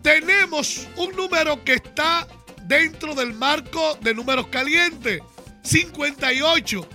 Tenemos 0.00 0.88
un 0.96 1.14
número 1.14 1.62
que 1.62 1.74
está 1.74 2.26
dentro 2.62 3.14
del 3.14 3.34
marco 3.34 3.98
de 4.00 4.14
números 4.14 4.46
calientes, 4.46 5.20
58. 5.62 6.88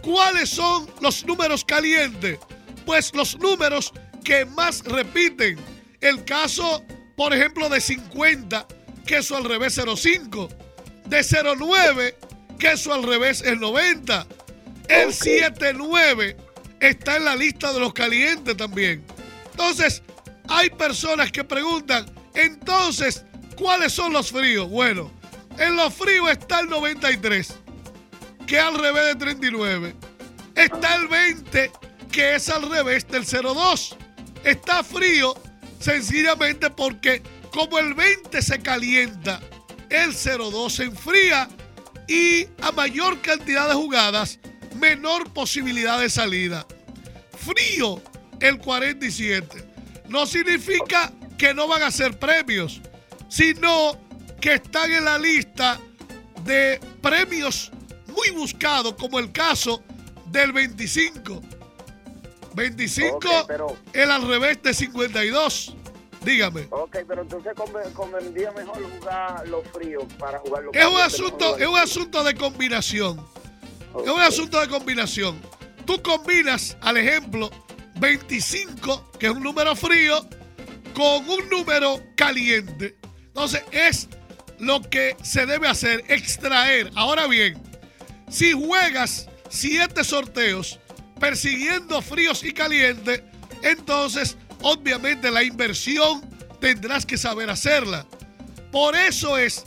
¿Cuáles 0.00 0.48
son 0.48 0.88
los 1.00 1.26
números 1.26 1.64
calientes? 1.64 2.38
Pues 2.86 3.12
los 3.14 3.36
números 3.40 3.92
que 4.24 4.44
más 4.46 4.82
repiten. 4.84 5.58
El 6.00 6.24
caso, 6.24 6.84
por 7.16 7.32
ejemplo, 7.32 7.68
de 7.68 7.80
50, 7.80 8.66
que 9.06 9.18
eso 9.18 9.36
al 9.36 9.44
revés 9.44 9.78
es 9.78 9.84
05. 9.84 10.48
De 11.06 11.22
09, 11.22 12.16
que 12.58 12.72
eso 12.72 12.92
al 12.92 13.02
revés 13.02 13.42
es 13.42 13.58
90. 13.58 14.26
El 14.88 15.08
Ok. 15.08 15.12
79 15.12 16.36
está 16.80 17.16
en 17.16 17.24
la 17.24 17.36
lista 17.36 17.72
de 17.72 17.80
los 17.80 17.92
calientes 17.92 18.56
también. 18.56 19.04
Entonces, 19.50 20.02
hay 20.48 20.70
personas 20.70 21.30
que 21.30 21.44
preguntan, 21.44 22.06
entonces, 22.34 23.24
¿cuáles 23.56 23.92
son 23.92 24.12
los 24.12 24.32
fríos? 24.32 24.68
Bueno, 24.68 25.10
en 25.58 25.76
los 25.76 25.94
fríos 25.94 26.30
está 26.30 26.60
el 26.60 26.68
93 26.68 27.54
que 28.46 28.56
es 28.56 28.62
al 28.62 28.78
revés 28.78 29.06
del 29.06 29.18
39. 29.18 29.94
Está 30.54 30.96
el 30.96 31.08
20, 31.08 31.70
que 32.12 32.34
es 32.36 32.48
al 32.48 32.68
revés 32.70 33.06
del 33.08 33.24
02. 33.24 33.96
Está 34.44 34.84
frío 34.84 35.34
sencillamente 35.80 36.70
porque 36.70 37.22
como 37.50 37.78
el 37.78 37.94
20 37.94 38.42
se 38.42 38.60
calienta, 38.60 39.40
el 39.88 40.12
02 40.12 40.72
se 40.72 40.84
enfría 40.84 41.48
y 42.08 42.46
a 42.60 42.72
mayor 42.72 43.20
cantidad 43.20 43.68
de 43.68 43.74
jugadas, 43.74 44.38
menor 44.76 45.32
posibilidad 45.32 45.98
de 45.98 46.10
salida. 46.10 46.66
Frío 47.36 48.02
el 48.40 48.58
47. 48.58 49.64
No 50.08 50.26
significa 50.26 51.12
que 51.38 51.54
no 51.54 51.66
van 51.66 51.82
a 51.82 51.90
ser 51.90 52.18
premios, 52.18 52.80
sino 53.28 53.98
que 54.40 54.54
están 54.54 54.92
en 54.92 55.04
la 55.04 55.18
lista 55.18 55.80
de 56.44 56.78
premios 57.00 57.72
muy 58.08 58.30
buscados, 58.30 58.94
como 58.94 59.18
el 59.18 59.32
caso 59.32 59.82
del 60.26 60.52
25. 60.52 61.40
25, 62.54 63.16
Ok, 63.16 63.26
pero- 63.46 63.76
el 63.92 64.10
al 64.10 64.26
revés 64.26 64.62
de 64.62 64.74
52. 64.74 65.74
Dígame. 66.24 66.66
ok, 66.70 66.96
pero 67.06 67.20
entonces 67.20 67.52
conven- 67.54 67.92
convendría 67.92 68.50
mejor 68.52 68.82
jugar 68.98 69.46
los 69.46 69.62
fríos 69.68 70.04
para 70.18 70.38
jugar 70.38 70.62
los 70.64 70.74
Es 70.74 70.86
un 70.86 70.98
asunto, 71.00 71.58
es 71.58 71.66
un 71.66 71.76
asunto 71.76 72.24
de 72.24 72.34
combinación. 72.34 73.26
Es 74.02 74.10
un 74.10 74.20
asunto 74.20 74.58
de 74.58 74.68
combinación. 74.68 75.38
Tú 75.84 76.00
combinas, 76.02 76.78
al 76.80 76.96
ejemplo, 76.96 77.50
25, 77.96 79.10
que 79.18 79.26
es 79.26 79.32
un 79.32 79.42
número 79.42 79.76
frío, 79.76 80.26
con 80.94 81.28
un 81.28 81.48
número 81.50 82.00
caliente. 82.16 82.96
Entonces, 83.26 83.62
es 83.70 84.08
lo 84.58 84.80
que 84.80 85.16
se 85.22 85.44
debe 85.44 85.68
hacer, 85.68 86.04
extraer. 86.08 86.90
Ahora 86.94 87.26
bien, 87.26 87.60
si 88.30 88.52
juegas 88.52 89.28
siete 89.50 90.04
sorteos, 90.04 90.78
persiguiendo 91.24 92.02
fríos 92.02 92.44
y 92.44 92.52
calientes, 92.52 93.22
entonces 93.62 94.36
obviamente 94.60 95.30
la 95.30 95.42
inversión 95.42 96.20
tendrás 96.60 97.06
que 97.06 97.16
saber 97.16 97.48
hacerla. 97.48 98.04
Por 98.70 98.94
eso 98.94 99.38
es 99.38 99.64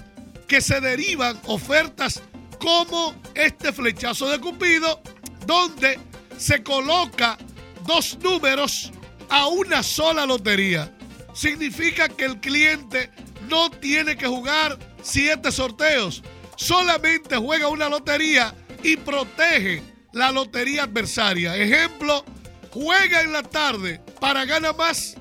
que 0.48 0.62
se 0.62 0.80
derivan 0.80 1.36
ofertas 1.46 2.22
como 2.60 3.16
este 3.34 3.74
flechazo 3.74 4.30
de 4.30 4.40
Cupido, 4.40 5.02
donde 5.48 6.00
se 6.38 6.62
coloca 6.62 7.40
dos 7.88 8.20
números 8.22 8.92
a 9.28 9.48
una 9.48 9.82
sola 9.82 10.28
lotería. 10.28 10.96
Significa 11.34 12.08
que 12.08 12.26
el 12.26 12.40
cliente 12.40 13.10
no 13.50 13.72
tiene 13.72 14.16
que 14.16 14.28
jugar 14.28 14.78
siete 15.02 15.52
sorteos, 15.52 16.22
solamente 16.56 17.36
juega 17.36 17.68
una 17.68 17.90
lotería 17.90 18.54
y 18.84 18.96
protege 18.96 19.97
la 20.18 20.32
lotería 20.32 20.84
adversaria. 20.84 21.56
Ejemplo, 21.56 22.26
juega 22.72 23.22
en 23.22 23.32
la 23.32 23.44
tarde 23.44 24.02
para 24.20 24.46
ganar 24.46 24.76
más, 24.76 25.16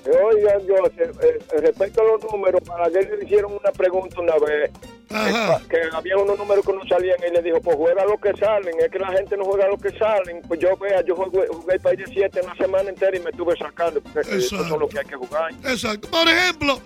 Oigan, 0.07 0.65
yo, 0.67 0.77
eh, 0.77 1.39
respecto 1.59 2.01
a 2.01 2.05
los 2.05 2.23
números, 2.31 2.63
para 2.67 2.89
que 2.91 3.03
le 3.03 3.25
hicieron 3.25 3.55
una 3.55 3.73
pregunta 3.73 4.21
una 4.21 4.39
vez, 4.39 4.71
Que 5.69 5.77
había 5.93 6.17
unos 6.17 6.39
números 6.39 6.65
que 6.65 6.73
no 6.73 6.85
salían 6.89 7.17
y 7.27 7.33
le 7.33 7.43
dijo, 7.43 7.61
pues 7.61 7.77
juega 7.77 8.05
lo 8.05 8.19
que 8.19 8.33
salen, 8.37 8.75
es 8.79 8.91
que 8.91 8.99
la 8.99 9.09
gente 9.13 9.37
no 9.37 9.45
juega 9.45 9.67
lo 9.69 9.79
que 9.79 9.91
salen. 9.99 10.43
Pues 10.47 10.61
yo 10.61 10.77
vea, 10.77 11.03
yo 11.05 11.15
jugué, 11.17 11.47
jugué 11.49 11.75
el 11.75 11.81
país 11.81 11.99
de 11.99 12.07
7 12.07 12.41
una 12.43 12.55
semana 12.57 12.89
entera 12.91 13.17
y 13.17 13.21
me 13.21 13.31
estuve 13.31 13.57
sacando, 13.57 14.01
porque 14.03 14.21
eso 14.21 14.35
Exacto. 14.35 14.65
es 14.75 14.81
lo 14.81 14.89
que 14.89 14.99
hay 14.99 15.05
que 15.07 15.17
jugar. 15.17 15.53
Exacto. 15.65 16.09
Por 16.11 16.29
ejemplo, 16.29 16.81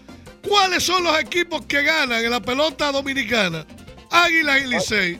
¿cuáles 0.48 0.82
son 0.82 1.04
los 1.04 1.18
equipos 1.20 1.64
que 1.66 1.82
ganan 1.82 2.24
en 2.24 2.30
la 2.30 2.40
pelota 2.40 2.90
dominicana? 2.92 3.66
Águilas 4.10 4.62
y 4.62 4.66
Licey. 4.66 5.14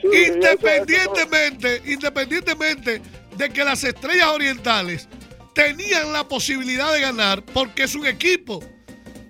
Sí, 0.00 0.08
eso- 0.12 0.34
Independientemente, 0.34 1.82
independientemente 1.86 3.02
de 3.36 3.50
que 3.50 3.64
las 3.64 3.82
estrellas 3.84 4.28
orientales 4.28 5.08
tenían 5.54 6.12
la 6.12 6.26
posibilidad 6.26 6.92
de 6.92 7.00
ganar 7.00 7.42
porque 7.42 7.84
es 7.84 7.94
un 7.94 8.06
equipo. 8.06 8.62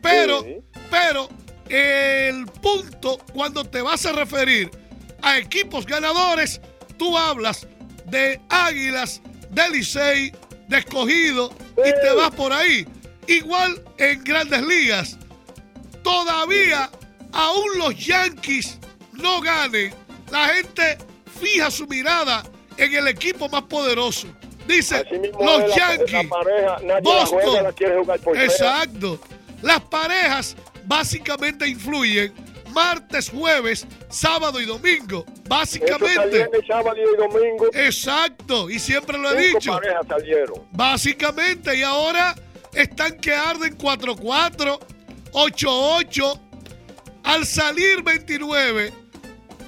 Pero, 0.03 0.43
Sí. 0.43 0.57
pero 0.91 1.29
el 1.71 2.47
punto 2.47 3.19
cuando 3.33 3.65
te 3.65 3.81
vas 3.83 4.05
a 4.07 4.13
referir 4.13 4.71
a 5.23 5.39
equipos 5.39 5.87
ganadores, 5.87 6.61
tú 6.99 7.17
hablas 7.17 7.67
de 8.07 8.41
Águilas, 8.49 9.21
de 9.51 9.71
Licey, 9.71 10.33
de 10.69 10.79
Escogido 10.79 11.53
y 11.79 11.91
te 12.03 12.13
vas 12.17 12.31
por 12.33 12.53
ahí. 12.53 12.87
Igual 13.27 13.83
en 13.99 14.25
grandes 14.25 14.63
ligas. 14.63 15.17
Todavía, 16.03 16.91
aún 17.33 17.79
los 17.79 17.95
Yankees 17.97 18.79
no 19.13 19.41
ganen, 19.41 19.93
la 20.31 20.49
gente 20.49 20.99
fija 21.41 21.71
su 21.71 21.87
mirada 21.87 22.43
en 22.77 22.95
el 22.95 23.09
equipo 23.09 23.49
más 23.49 23.63
poderoso. 23.63 24.27
Dice, 24.67 25.05
los 25.41 25.63
es 25.63 25.69
la- 25.71 25.77
Yankees, 25.77 26.13
la 26.13 26.29
pareja, 26.29 26.79
la 26.83 27.01
Boston. 27.01 27.41
juega, 27.43 27.63
la 27.63 27.73
quiere 27.73 27.99
jugar 27.99 28.21
por. 28.21 28.37
Exacto. 28.39 29.21
Las 29.63 29.81
parejas 29.83 30.57
básicamente 30.85 31.67
influyen 31.69 32.33
martes, 32.73 33.29
jueves, 33.31 33.87
sábado 34.09 34.61
y 34.61 34.65
domingo. 34.67 35.25
Eso 35.27 35.43
Básicamente. 35.49 36.49
el 36.53 36.67
sábado 36.67 36.97
y 36.97 37.17
domingo. 37.17 37.67
Exacto. 37.75 38.71
Y 38.71 38.79
siempre 38.79 39.19
lo 39.19 39.33
he 39.33 39.49
dicho. 39.49 39.73
parejas 39.73 40.07
salieron. 40.09 40.63
Básicamente, 40.71 41.77
y 41.77 41.83
ahora 41.83 42.35
están 42.73 43.17
que 43.19 43.35
arden 43.35 43.77
4-4, 43.77 44.79
8-8. 45.33 46.41
Al 47.25 47.45
salir 47.45 48.03
29 48.03 48.93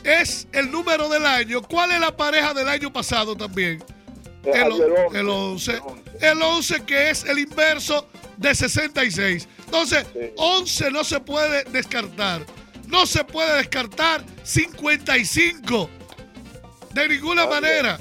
es 0.05 0.49
el 0.53 0.71
número 0.71 1.09
del 1.09 1.27
año. 1.27 1.61
¿Cuál 1.63 1.93
es 1.93 2.01
la 2.01 2.17
pareja 2.17 2.55
del 2.55 2.69
año 2.69 2.93
pasado 2.93 3.37
también? 3.37 3.83
O- 4.45 4.49
el 4.55 5.17
el 5.17 5.29
11. 5.29 5.81
11. 6.23 6.31
El 6.31 6.43
11 6.43 6.85
que 6.85 7.11
es 7.11 7.25
el 7.25 7.39
inverso 7.39 8.09
de 8.37 8.55
66. 8.55 9.49
Entonces, 9.65 10.07
Sí. 10.13 10.31
11 10.37 10.91
no 10.91 11.05
se 11.05 11.21
puede 11.21 11.65
descartar. 11.65 12.45
No 12.87 13.07
se 13.07 13.25
puede 13.25 13.57
descartar 13.59 14.25
55. 14.43 15.89
De 16.93 17.09
ninguna 17.09 17.47
manera. 17.47 17.99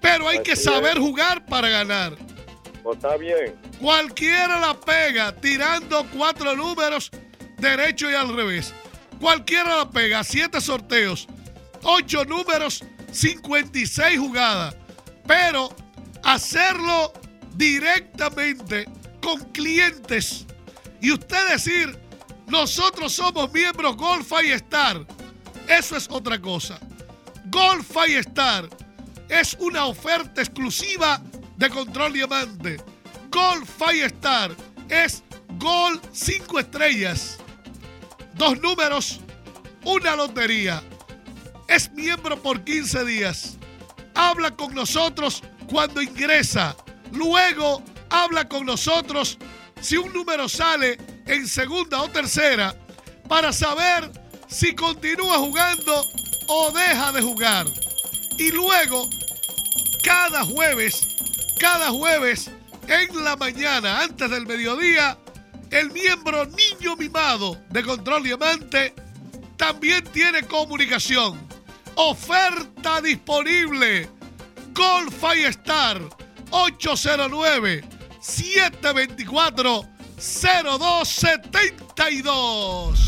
Pero 0.00 0.28
hay 0.28 0.42
que 0.42 0.56
saber 0.56 0.94
es. 0.96 0.98
jugar 0.98 1.44
para 1.46 1.68
ganar. 1.68 2.16
Pues 2.82 2.96
está 2.96 3.16
bien. 3.16 3.54
Cualquiera 3.80 4.58
la 4.58 4.74
pega 4.80 5.32
tirando 5.36 6.04
cuatro 6.12 6.56
números 6.56 7.10
derecho 7.58 8.10
y 8.10 8.14
al 8.14 8.34
revés. 8.34 8.74
Cualquiera 9.20 9.76
la 9.76 9.88
pega. 9.90 10.24
Siete 10.24 10.60
sorteos, 10.60 11.28
ocho 11.84 12.24
números, 12.24 12.82
56 13.12 14.18
jugadas. 14.18 14.74
Pero 15.28 15.68
hacerlo 16.24 17.12
directamente 17.56 18.86
con 19.20 19.40
clientes 19.52 20.46
y 21.00 21.12
usted 21.12 21.48
decir, 21.48 21.98
nosotros 22.46 23.12
somos 23.12 23.52
miembros 23.52 23.96
Golf 23.96 24.30
y 24.44 24.52
Star. 24.52 25.04
Eso 25.68 25.96
es 25.96 26.08
otra 26.10 26.40
cosa. 26.40 26.78
Golf 27.46 27.90
y 28.08 28.14
Star 28.14 28.68
es 29.28 29.56
una 29.58 29.86
oferta 29.86 30.42
exclusiva 30.42 31.20
de 31.56 31.70
Control 31.70 32.12
Diamante. 32.12 32.76
Gold 33.30 33.66
Star 34.04 34.54
es 34.88 35.22
Gol 35.58 36.00
5 36.12 36.58
estrellas. 36.58 37.38
Dos 38.34 38.60
números, 38.60 39.20
una 39.84 40.14
lotería. 40.14 40.82
Es 41.68 41.90
miembro 41.92 42.40
por 42.40 42.62
15 42.62 43.04
días. 43.04 43.56
Habla 44.14 44.50
con 44.50 44.74
nosotros 44.74 45.42
cuando 45.66 46.02
ingresa. 46.02 46.76
Luego 47.12 47.82
habla 48.10 48.48
con 48.48 48.66
nosotros 48.66 49.38
si 49.80 49.96
un 49.96 50.12
número 50.12 50.48
sale 50.48 50.98
en 51.26 51.46
segunda 51.46 52.02
o 52.02 52.08
tercera 52.08 52.74
para 53.28 53.52
saber 53.52 54.10
si 54.48 54.74
continúa 54.74 55.38
jugando 55.38 56.06
o 56.48 56.70
deja 56.70 57.12
de 57.12 57.22
jugar. 57.22 57.66
Y 58.38 58.50
luego, 58.50 59.08
cada 60.02 60.44
jueves, 60.44 61.06
cada 61.58 61.90
jueves 61.90 62.50
en 62.88 63.24
la 63.24 63.36
mañana, 63.36 64.02
antes 64.02 64.30
del 64.30 64.46
mediodía, 64.46 65.18
el 65.70 65.90
miembro 65.90 66.46
niño 66.46 66.96
mimado 66.96 67.56
de 67.70 67.82
Control 67.82 68.22
Diamante 68.22 68.94
también 69.56 70.04
tiene 70.04 70.42
comunicación. 70.42 71.40
Oferta 71.94 73.00
disponible. 73.00 74.08
Golf 74.74 75.22
Star 75.48 76.00
809 76.52 77.82
724 78.20 79.84
0272. 80.16 82.98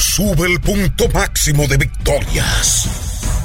Sube 0.00 0.46
el 0.46 0.60
punto 0.60 1.08
máximo 1.10 1.66
de 1.66 1.76
victorias. 1.76 2.88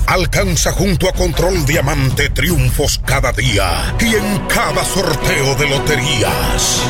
Alcanza 0.07 0.71
junto 0.71 1.09
a 1.09 1.13
Control 1.13 1.65
Diamante 1.65 2.29
triunfos 2.29 3.01
cada 3.03 3.31
día 3.31 3.95
y 3.99 4.13
en 4.15 4.37
cada 4.47 4.85
sorteo 4.85 5.55
de 5.55 5.67
loterías. 5.67 6.83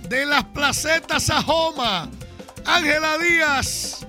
de 0.09 0.27
las 0.27 0.45
placetas 0.45 1.23
Sajoma. 1.25 2.11
Ángela 2.67 3.17
Díaz. 3.19 4.07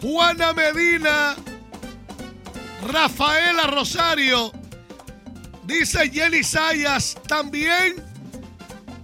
Juana 0.00 0.52
Medina. 0.52 1.36
Rafaela 2.86 3.66
Rosario. 3.66 4.52
Dice 5.64 6.10
Jenny 6.10 6.42
Sayas. 6.42 7.16
También. 7.26 8.02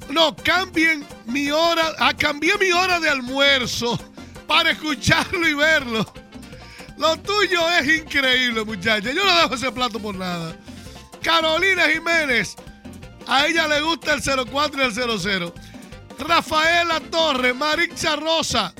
No, 0.08 0.34
cambien 0.36 1.06
mi 1.26 1.50
hora. 1.50 1.94
Ah, 1.98 2.14
cambié 2.14 2.56
mi 2.58 2.70
hora 2.72 3.00
de 3.00 3.10
almuerzo 3.10 3.98
para 4.46 4.70
escucharlo 4.70 5.48
y 5.48 5.54
verlo. 5.54 6.06
Lo 6.96 7.16
tuyo 7.18 7.68
es 7.70 8.00
increíble, 8.00 8.64
muchacha. 8.64 9.12
Yo 9.12 9.24
no 9.24 9.36
dejo 9.42 9.54
ese 9.54 9.70
plato 9.70 9.98
por 9.98 10.14
nada. 10.14 10.56
Carolina 11.22 11.88
Jiménez. 11.88 12.56
A 13.26 13.46
ella 13.46 13.66
le 13.66 13.80
gusta 13.80 14.14
el 14.14 14.22
04 14.22 14.80
y 14.80 14.84
el 14.84 15.20
00. 15.20 15.54
Rafaela 16.18 17.00
Torres, 17.00 17.54
Marixa 17.54 18.16
Rosa. 18.16 18.72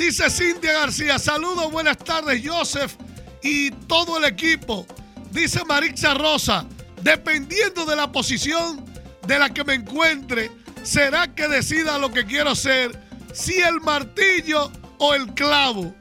Dice 0.00 0.30
Cintia 0.30 0.72
García. 0.72 1.18
Saludos, 1.18 1.70
buenas 1.70 1.98
tardes, 1.98 2.40
Joseph 2.42 2.94
y 3.42 3.70
todo 3.70 4.16
el 4.16 4.24
equipo. 4.24 4.86
Dice 5.30 5.62
Marixa 5.66 6.14
Rosa. 6.14 6.64
Dependiendo 7.02 7.84
de 7.84 7.96
la 7.96 8.10
posición 8.10 8.82
de 9.26 9.38
la 9.38 9.52
que 9.52 9.62
me 9.62 9.74
encuentre, 9.74 10.50
será 10.82 11.34
que 11.34 11.46
decida 11.48 11.98
lo 11.98 12.10
que 12.10 12.24
quiero 12.24 12.54
ser. 12.54 12.98
Si 13.34 13.60
el 13.60 13.82
martillo 13.82 14.72
o 14.96 15.12
el 15.12 15.34
clavo. 15.34 15.94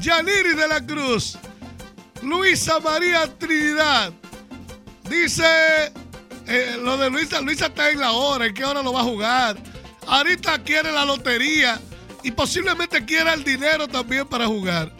Yaniri 0.00 0.54
de 0.54 0.66
la 0.66 0.80
Cruz. 0.80 1.36
Luisa 2.22 2.80
María 2.80 3.26
Trinidad. 3.38 4.10
Dice 5.06 5.92
eh, 6.46 6.78
lo 6.82 6.96
de 6.96 7.10
Luisa. 7.10 7.42
Luisa 7.42 7.66
está 7.66 7.90
en 7.90 8.00
la 8.00 8.12
hora. 8.12 8.46
¿En 8.46 8.54
qué 8.54 8.64
hora 8.64 8.82
lo 8.82 8.94
va 8.94 9.00
a 9.00 9.04
jugar? 9.04 9.58
Ahorita 10.06 10.62
quiere 10.62 10.90
la 10.90 11.04
lotería 11.04 11.78
y 12.24 12.30
posiblemente 12.32 13.04
quiera 13.04 13.34
el 13.34 13.44
dinero 13.44 13.86
también 13.86 14.26
para 14.26 14.46
jugar. 14.46 14.90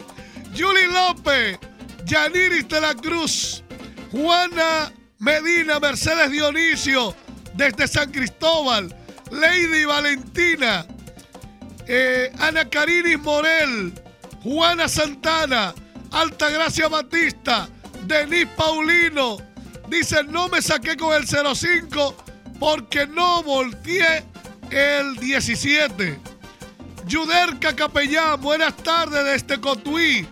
Julie 0.57 0.87
López, 0.87 1.59
Yaniris 2.05 2.67
de 2.69 2.79
la 2.79 2.93
Cruz, 2.93 3.63
Juana 4.11 4.93
Medina, 5.17 5.79
Mercedes 5.79 6.31
Dionisio, 6.31 7.15
desde 7.55 7.87
San 7.87 8.11
Cristóbal, 8.11 8.95
Lady 9.31 9.85
Valentina, 9.85 10.85
eh, 11.87 12.31
Ana 12.39 12.69
Carinis 12.69 13.19
Morel, 13.19 13.91
Juana 14.43 14.87
Santana, 14.87 15.73
Altagracia 16.11 16.87
Batista, 16.87 17.67
Denis 18.05 18.47
Paulino. 18.55 19.37
Dice, 19.89 20.23
no 20.23 20.47
me 20.47 20.61
saqué 20.61 20.95
con 20.95 21.13
el 21.15 21.27
05 21.27 22.15
porque 22.59 23.07
no 23.07 23.41
volteé 23.41 24.23
el 24.69 25.15
17. 25.17 26.34
Yuderca 27.07 27.75
Capellán, 27.75 28.41
buenas 28.41 28.75
tardes 28.77 29.23
desde 29.25 29.61
Cotuí. 29.61 30.27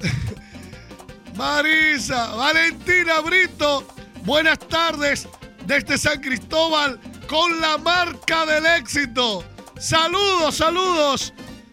Marisa, 1.36 2.34
Valentina 2.34 3.20
Brito, 3.20 3.86
buenas 4.24 4.58
tardes 4.60 5.28
desde 5.66 5.98
San 5.98 6.20
Cristóbal 6.20 7.00
con 7.26 7.60
la 7.60 7.76
marca 7.78 8.46
del 8.46 8.64
éxito. 8.66 9.44
Saludos, 9.78 10.56
saludos. 10.56 11.32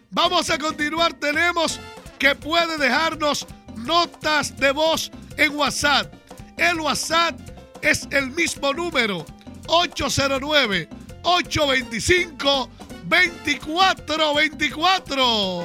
Vamos 0.10 0.50
a 0.50 0.58
continuar. 0.58 1.14
Tenemos 1.14 1.80
que 2.18 2.34
puede 2.34 2.78
dejarnos 2.78 3.46
notas 3.76 4.58
de 4.58 4.72
voz 4.72 5.12
en 5.38 5.56
WhatsApp. 5.56 6.12
El 6.58 6.80
WhatsApp 6.80 7.40
es 7.82 8.08
el 8.12 8.32
mismo 8.32 8.74
número 8.74 9.26
809 9.68 10.90
825 11.24 12.70
2424. 13.12 15.64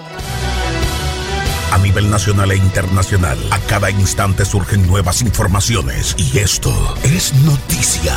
A 1.73 1.79
nivel 1.79 2.11
nacional 2.11 2.51
e 2.51 2.57
internacional, 2.57 3.39
a 3.53 3.61
cada 3.61 3.89
instante 3.89 4.45
surgen 4.45 4.85
nuevas 4.87 5.23
informaciones 5.23 6.17
y 6.19 6.39
esto 6.39 6.73
es 7.05 7.33
noticia. 7.45 8.13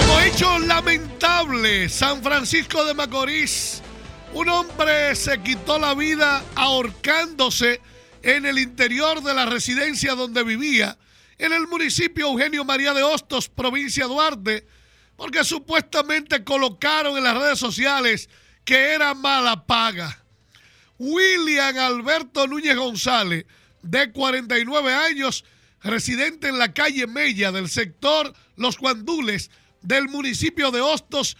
Como 0.00 0.20
hecho 0.20 0.58
lamentable, 0.60 1.90
San 1.90 2.22
Francisco 2.22 2.86
de 2.86 2.94
Macorís, 2.94 3.82
un 4.32 4.48
hombre 4.48 5.14
se 5.16 5.38
quitó 5.42 5.78
la 5.78 5.92
vida 5.94 6.42
ahorcándose 6.54 7.82
en 8.22 8.46
el 8.46 8.58
interior 8.58 9.22
de 9.22 9.34
la 9.34 9.44
residencia 9.44 10.14
donde 10.14 10.44
vivía, 10.44 10.96
en 11.42 11.52
el 11.52 11.66
municipio 11.66 12.28
Eugenio 12.28 12.64
María 12.64 12.94
de 12.94 13.02
Hostos, 13.02 13.48
provincia 13.48 14.06
Duarte, 14.06 14.64
porque 15.16 15.42
supuestamente 15.42 16.44
colocaron 16.44 17.18
en 17.18 17.24
las 17.24 17.36
redes 17.36 17.58
sociales 17.58 18.30
que 18.64 18.92
era 18.94 19.12
mala 19.12 19.66
paga. 19.66 20.24
William 20.98 21.76
Alberto 21.78 22.46
Núñez 22.46 22.76
González, 22.76 23.44
de 23.82 24.12
49 24.12 24.94
años, 24.94 25.44
residente 25.82 26.46
en 26.46 26.60
la 26.60 26.72
calle 26.72 27.08
Mella 27.08 27.50
del 27.50 27.68
sector 27.68 28.32
Los 28.54 28.78
Guandules 28.78 29.50
del 29.80 30.08
municipio 30.08 30.70
de 30.70 30.80
Hostos, 30.80 31.36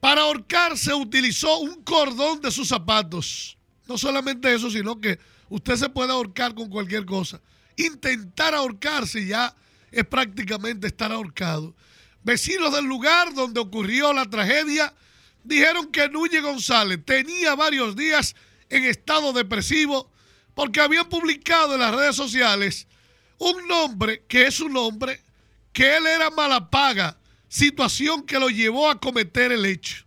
para 0.00 0.22
ahorcarse 0.22 0.92
utilizó 0.94 1.58
un 1.58 1.84
cordón 1.84 2.40
de 2.40 2.50
sus 2.50 2.66
zapatos. 2.66 3.56
No 3.86 3.96
solamente 3.96 4.52
eso, 4.52 4.68
sino 4.68 5.00
que 5.00 5.20
usted 5.48 5.76
se 5.76 5.88
puede 5.88 6.10
ahorcar 6.10 6.56
con 6.56 6.68
cualquier 6.68 7.06
cosa. 7.06 7.40
Intentar 7.76 8.54
ahorcarse 8.54 9.26
ya 9.26 9.54
es 9.90 10.04
prácticamente 10.04 10.86
estar 10.86 11.12
ahorcado. 11.12 11.74
Vecinos 12.22 12.72
del 12.72 12.84
lugar 12.84 13.34
donde 13.34 13.60
ocurrió 13.60 14.12
la 14.12 14.24
tragedia 14.26 14.94
dijeron 15.44 15.90
que 15.90 16.08
Núñez 16.08 16.42
González 16.42 17.00
tenía 17.04 17.54
varios 17.54 17.96
días 17.96 18.34
en 18.68 18.84
estado 18.84 19.32
depresivo 19.32 20.10
porque 20.54 20.80
habían 20.80 21.08
publicado 21.08 21.74
en 21.74 21.80
las 21.80 21.94
redes 21.94 22.16
sociales 22.16 22.86
un 23.38 23.66
nombre 23.66 24.24
que 24.28 24.46
es 24.46 24.60
un 24.60 24.72
nombre 24.72 25.20
que 25.72 25.96
él 25.96 26.06
era 26.06 26.30
mala 26.30 26.70
paga, 26.70 27.18
situación 27.48 28.24
que 28.24 28.38
lo 28.38 28.48
llevó 28.48 28.88
a 28.90 29.00
cometer 29.00 29.52
el 29.52 29.64
hecho. 29.64 30.04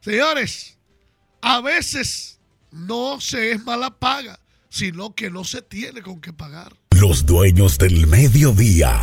Señores, 0.00 0.76
a 1.40 1.60
veces 1.60 2.40
no 2.70 3.20
se 3.20 3.52
es 3.52 3.64
mala 3.64 3.90
paga, 3.90 4.38
sino 4.72 5.14
que 5.14 5.30
no 5.30 5.44
se 5.44 5.60
tiene 5.60 6.00
con 6.00 6.20
qué 6.20 6.32
pagar. 6.32 6.72
Los 6.98 7.26
dueños 7.26 7.76
del 7.76 8.06
mediodía. 8.06 8.98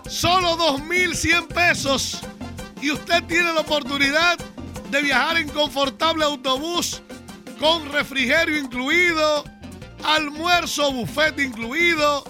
Solo 0.07 0.55
2.100 0.57 1.47
pesos. 1.47 2.21
Y 2.81 2.91
usted 2.91 3.23
tiene 3.23 3.51
la 3.51 3.61
oportunidad 3.61 4.37
de 4.91 5.01
viajar 5.01 5.37
en 5.37 5.49
confortable 5.49 6.23
autobús 6.23 7.01
con 7.59 7.91
refrigerio 7.91 8.57
incluido, 8.57 9.43
almuerzo 10.03 10.91
buffet 10.91 11.39
incluido. 11.39 12.23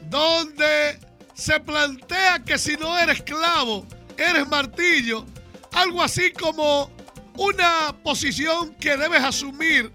donde 0.03 0.99
se 1.33 1.59
plantea 1.59 2.43
que 2.45 2.57
si 2.57 2.77
no 2.77 2.97
eres 2.97 3.17
esclavo, 3.17 3.85
eres 4.17 4.47
martillo. 4.47 5.25
Algo 5.73 6.03
así 6.03 6.31
como 6.31 6.91
una 7.37 7.95
posición 8.03 8.73
que 8.75 8.95
debes 8.97 9.23
asumir 9.23 9.91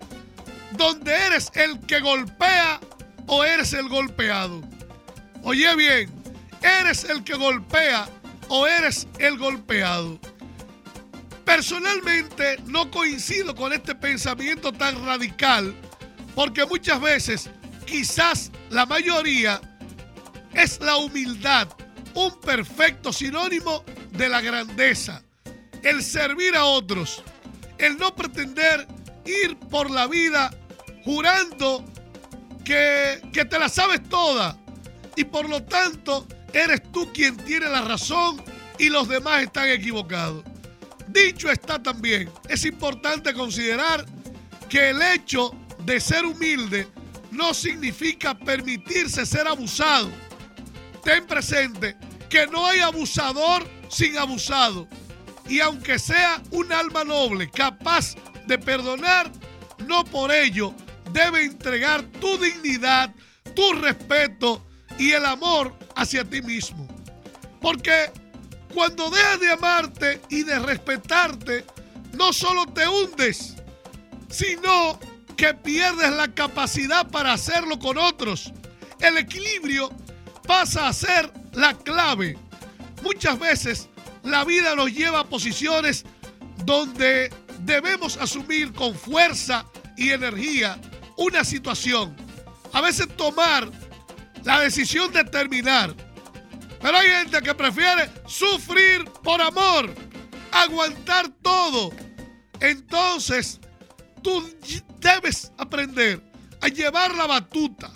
donde 0.76 1.12
eres 1.12 1.50
el 1.54 1.78
que 1.80 2.00
golpea 2.00 2.80
o 3.26 3.44
eres 3.44 3.72
el 3.72 3.88
golpeado. 3.88 4.62
Oye 5.42 5.74
bien, 5.76 6.10
eres 6.62 7.04
el 7.04 7.24
que 7.24 7.34
golpea 7.34 8.08
o 8.48 8.66
eres 8.66 9.06
el 9.18 9.38
golpeado. 9.38 10.18
Personalmente 11.44 12.58
no 12.66 12.90
coincido 12.90 13.54
con 13.54 13.72
este 13.72 13.94
pensamiento 13.94 14.72
tan 14.72 15.04
radical 15.04 15.74
porque 16.34 16.64
muchas 16.64 17.00
veces, 17.00 17.50
quizás 17.84 18.50
la 18.70 18.86
mayoría, 18.86 19.60
es 20.54 20.80
la 20.80 20.96
humildad, 20.96 21.68
un 22.14 22.40
perfecto 22.40 23.12
sinónimo 23.12 23.84
de 24.12 24.28
la 24.28 24.40
grandeza, 24.40 25.22
el 25.82 26.02
servir 26.02 26.54
a 26.56 26.64
otros, 26.64 27.22
el 27.78 27.96
no 27.98 28.14
pretender 28.14 28.86
ir 29.24 29.56
por 29.56 29.90
la 29.90 30.06
vida 30.06 30.50
jurando 31.04 31.84
que, 32.64 33.20
que 33.32 33.44
te 33.44 33.58
la 33.58 33.68
sabes 33.68 34.08
toda 34.08 34.56
y 35.16 35.24
por 35.24 35.48
lo 35.48 35.62
tanto 35.62 36.26
eres 36.52 36.82
tú 36.92 37.12
quien 37.12 37.36
tiene 37.36 37.68
la 37.68 37.82
razón 37.82 38.42
y 38.78 38.88
los 38.88 39.08
demás 39.08 39.42
están 39.42 39.68
equivocados. 39.68 40.44
Dicho 41.08 41.50
está 41.50 41.82
también, 41.82 42.30
es 42.48 42.64
importante 42.64 43.34
considerar 43.34 44.06
que 44.68 44.90
el 44.90 45.02
hecho 45.02 45.54
de 45.84 46.00
ser 46.00 46.24
humilde 46.24 46.88
no 47.30 47.52
significa 47.54 48.34
permitirse 48.34 49.26
ser 49.26 49.46
abusado. 49.46 50.10
Ten 51.02 51.26
presente 51.26 51.96
que 52.28 52.46
no 52.46 52.66
hay 52.66 52.80
abusador 52.80 53.66
sin 53.88 54.16
abusado. 54.16 54.88
Y 55.48 55.60
aunque 55.60 55.98
sea 55.98 56.42
un 56.50 56.72
alma 56.72 57.04
noble, 57.04 57.50
capaz 57.50 58.14
de 58.46 58.58
perdonar, 58.58 59.30
no 59.86 60.04
por 60.04 60.32
ello 60.32 60.74
debe 61.12 61.44
entregar 61.44 62.02
tu 62.20 62.38
dignidad, 62.38 63.14
tu 63.54 63.72
respeto 63.74 64.64
y 64.98 65.12
el 65.12 65.24
amor 65.26 65.76
hacia 65.96 66.24
ti 66.24 66.42
mismo. 66.42 66.88
Porque 67.60 68.10
cuando 68.74 69.10
dejas 69.10 69.40
de 69.40 69.50
amarte 69.50 70.20
y 70.28 70.42
de 70.42 70.58
respetarte, 70.58 71.64
no 72.12 72.32
solo 72.32 72.66
te 72.66 72.86
hundes, 72.88 73.54
sino 74.30 74.98
que 75.36 75.54
pierdes 75.54 76.10
la 76.12 76.28
capacidad 76.32 77.08
para 77.08 77.32
hacerlo 77.32 77.78
con 77.78 77.98
otros. 77.98 78.52
El 79.00 79.18
equilibrio 79.18 79.90
pasa 80.46 80.88
a 80.88 80.92
ser 80.92 81.32
la 81.52 81.74
clave. 81.74 82.38
Muchas 83.02 83.38
veces 83.38 83.88
la 84.22 84.44
vida 84.44 84.74
nos 84.74 84.92
lleva 84.92 85.20
a 85.20 85.28
posiciones 85.28 86.04
donde 86.64 87.32
debemos 87.60 88.16
asumir 88.16 88.72
con 88.72 88.94
fuerza 88.94 89.66
y 89.96 90.10
energía 90.10 90.80
una 91.22 91.44
situación. 91.44 92.16
A 92.72 92.80
veces 92.80 93.08
tomar 93.16 93.70
la 94.44 94.60
decisión 94.60 95.12
de 95.12 95.24
terminar. 95.24 95.94
Pero 96.80 96.98
hay 96.98 97.08
gente 97.08 97.40
que 97.42 97.54
prefiere 97.54 98.10
sufrir 98.26 99.04
por 99.22 99.40
amor, 99.40 99.94
aguantar 100.50 101.28
todo. 101.42 101.92
Entonces, 102.60 103.60
tú 104.22 104.42
debes 104.98 105.52
aprender 105.58 106.20
a 106.60 106.68
llevar 106.68 107.14
la 107.14 107.26
batuta. 107.26 107.90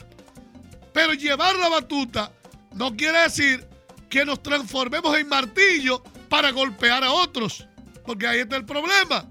Pero 0.93 1.15
llevar 1.15 1.57
la 1.57 1.69
batuta 1.69 2.33
no 2.75 2.97
quiere 2.97 3.19
decir 3.19 3.67
que 4.09 4.25
nos 4.25 4.43
transformemos 4.43 5.17
en 5.19 5.29
martillo 5.29 6.03
para 6.29 6.51
golpear 6.53 7.03
a 7.03 7.13
otros. 7.13 7.67
Porque 8.05 8.27
ahí 8.27 8.41
está 8.41 8.57
el 8.57 8.65
problema. 8.65 9.29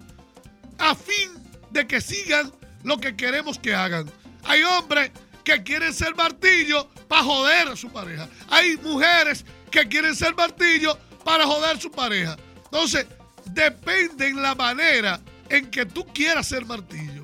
A 0.78 0.96
fin 0.96 1.32
de 1.72 1.88
que 1.88 2.02
sigan 2.02 2.52
lo 2.86 3.00
que 3.00 3.16
queremos 3.16 3.60
que 3.60 3.74
hagan. 3.74 4.10
Hay 4.44 4.64
hombres 4.64 5.12
que 5.44 5.62
quieren 5.64 5.94
ser 5.94 6.16
martillo 6.16 6.88
para 7.08 7.24
joder 7.24 7.68
a 7.68 7.76
su 7.76 7.92
pareja. 7.92 8.30
Hay 8.48 8.78
mujeres 8.78 9.44
que 9.72 9.88
quieren 9.88 10.16
ser 10.16 10.36
martillo 10.36 10.98
para 11.24 11.46
joder 11.46 11.76
a 11.76 11.82
su 11.82 11.92
pareja. 11.92 12.38
Entonces, 12.66 13.08
depende 13.46 14.28
en 14.28 14.42
la 14.42 14.56
manera 14.56 15.20
en 15.50 15.70
que 15.70 15.86
tú 15.86 16.06
quieras 16.14 16.48
ser 16.48 16.66
martillo. 16.66 17.24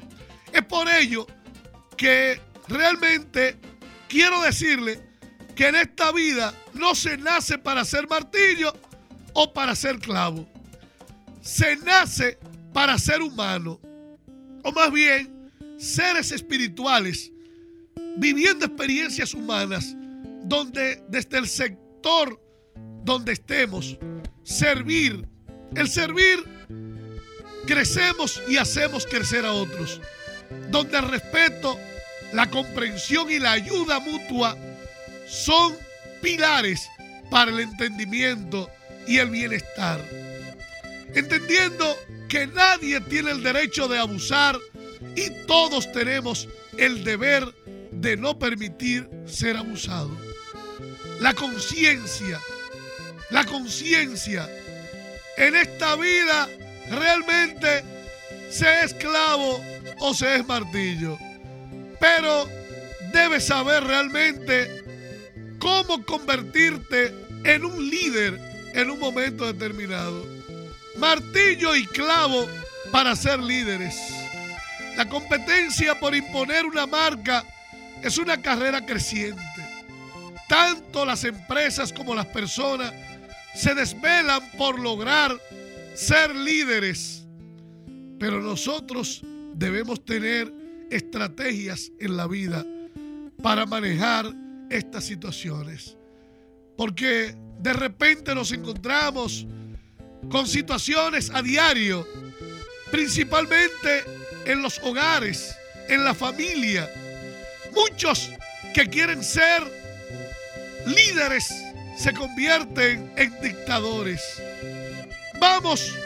Es 0.51 0.65
por 0.65 0.89
ello 0.89 1.27
que 1.95 2.41
realmente 2.67 3.57
quiero 4.09 4.41
decirle 4.41 4.99
que 5.55 5.67
en 5.67 5.75
esta 5.75 6.11
vida 6.11 6.53
no 6.73 6.95
se 6.95 7.17
nace 7.17 7.59
para 7.59 7.85
ser 7.85 8.07
martillo 8.07 8.73
o 9.33 9.53
para 9.53 9.75
ser 9.75 9.99
clavo. 9.99 10.47
Se 11.41 11.75
nace 11.77 12.39
para 12.73 12.97
ser 12.97 13.21
humano. 13.21 13.79
O 14.63 14.71
más 14.71 14.91
bien, 14.91 15.40
seres 15.81 16.31
espirituales 16.31 17.31
viviendo 18.17 18.65
experiencias 18.65 19.33
humanas 19.33 19.95
donde 20.43 21.03
desde 21.09 21.39
el 21.39 21.47
sector 21.47 22.39
donde 23.03 23.33
estemos, 23.33 23.97
servir, 24.43 25.27
el 25.75 25.89
servir, 25.89 26.37
crecemos 27.65 28.41
y 28.47 28.57
hacemos 28.57 29.07
crecer 29.07 29.43
a 29.43 29.53
otros, 29.53 29.99
donde 30.69 30.99
el 30.99 31.07
respeto, 31.07 31.79
la 32.31 32.49
comprensión 32.49 33.31
y 33.31 33.39
la 33.39 33.53
ayuda 33.53 33.99
mutua 33.99 34.55
son 35.27 35.75
pilares 36.21 36.87
para 37.31 37.49
el 37.49 37.59
entendimiento 37.59 38.69
y 39.07 39.17
el 39.17 39.31
bienestar. 39.31 39.99
Entendiendo 41.15 41.97
que 42.29 42.45
nadie 42.47 43.01
tiene 43.01 43.31
el 43.31 43.41
derecho 43.41 43.87
de 43.87 43.97
abusar 43.97 44.59
y 45.15 45.29
todos 45.45 45.91
tenemos 45.91 46.47
el 46.77 47.03
deber 47.03 47.53
de 47.91 48.17
no 48.17 48.37
permitir 48.37 49.09
ser 49.25 49.57
abusado. 49.57 50.11
La 51.19 51.33
conciencia, 51.33 52.39
la 53.29 53.45
conciencia 53.45 54.49
en 55.37 55.55
esta 55.55 55.95
vida 55.95 56.47
realmente 56.89 57.83
se 58.49 58.83
es 58.83 58.93
esclavo 58.93 59.63
o 59.99 60.13
se 60.13 60.35
es 60.35 60.47
martillo. 60.47 61.17
Pero 61.99 62.47
debes 63.13 63.45
saber 63.45 63.83
realmente 63.83 64.83
cómo 65.59 66.03
convertirte 66.05 67.13
en 67.43 67.65
un 67.65 67.89
líder 67.89 68.39
en 68.73 68.89
un 68.89 68.99
momento 68.99 69.45
determinado. 69.45 70.25
Martillo 70.97 71.75
y 71.75 71.85
clavo 71.87 72.47
para 72.91 73.15
ser 73.15 73.39
líderes. 73.39 74.20
La 74.95 75.07
competencia 75.07 75.99
por 75.99 76.15
imponer 76.15 76.65
una 76.65 76.85
marca 76.85 77.43
es 78.03 78.17
una 78.17 78.41
carrera 78.41 78.85
creciente. 78.85 79.41
Tanto 80.47 81.05
las 81.05 81.23
empresas 81.23 81.93
como 81.93 82.13
las 82.13 82.25
personas 82.27 82.93
se 83.55 83.73
desvelan 83.73 84.51
por 84.57 84.79
lograr 84.79 85.39
ser 85.93 86.35
líderes. 86.35 87.25
Pero 88.19 88.41
nosotros 88.41 89.21
debemos 89.53 90.03
tener 90.03 90.51
estrategias 90.89 91.91
en 91.99 92.17
la 92.17 92.27
vida 92.27 92.65
para 93.41 93.65
manejar 93.65 94.31
estas 94.69 95.05
situaciones. 95.05 95.97
Porque 96.77 97.35
de 97.59 97.73
repente 97.73 98.35
nos 98.35 98.51
encontramos 98.51 99.45
con 100.29 100.47
situaciones 100.47 101.31
a 101.33 101.41
diario, 101.41 102.07
principalmente 102.91 104.03
en 104.45 104.61
los 104.61 104.79
hogares, 104.79 105.55
en 105.87 106.03
la 106.03 106.13
familia, 106.13 106.89
Muchos 107.73 108.31
que 108.73 108.87
quieren 108.87 109.23
ser 109.23 109.63
líderes 110.85 111.53
se 111.97 112.13
convierten 112.13 113.11
en 113.15 113.41
dictadores. 113.41 114.21
Vamos 115.39 115.97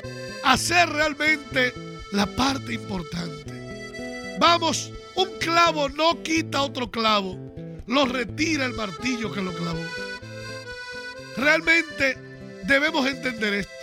a 0.44 0.54
hacer 0.54 0.90
realmente 0.90 1.74
la 2.12 2.26
parte 2.26 2.74
importante. 2.74 3.54
Vamos, 4.40 4.92
un 5.16 5.30
clavo 5.40 5.90
no 5.90 6.22
quita 6.22 6.62
otro 6.62 6.92
clavo, 6.92 7.38
lo 7.88 8.06
retira 8.06 8.66
el 8.66 8.74
martillo 8.74 9.32
que 9.32 9.42
lo 9.42 9.54
clavó. 9.54 9.84
Realmente 11.38 12.18
debemos 12.64 13.08
entender 13.08 13.54
esto. 13.56 13.74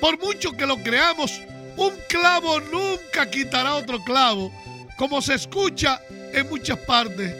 Por 0.00 0.18
mucho 0.18 0.52
que 0.52 0.66
lo 0.66 0.76
creamos, 0.82 1.40
un 1.76 1.92
clavo 2.08 2.60
nunca 2.60 3.30
quitará 3.30 3.74
otro 3.74 4.02
clavo, 4.04 4.52
como 4.96 5.22
se 5.22 5.34
escucha 5.34 6.00
en 6.32 6.48
muchas 6.48 6.78
partes. 6.78 7.34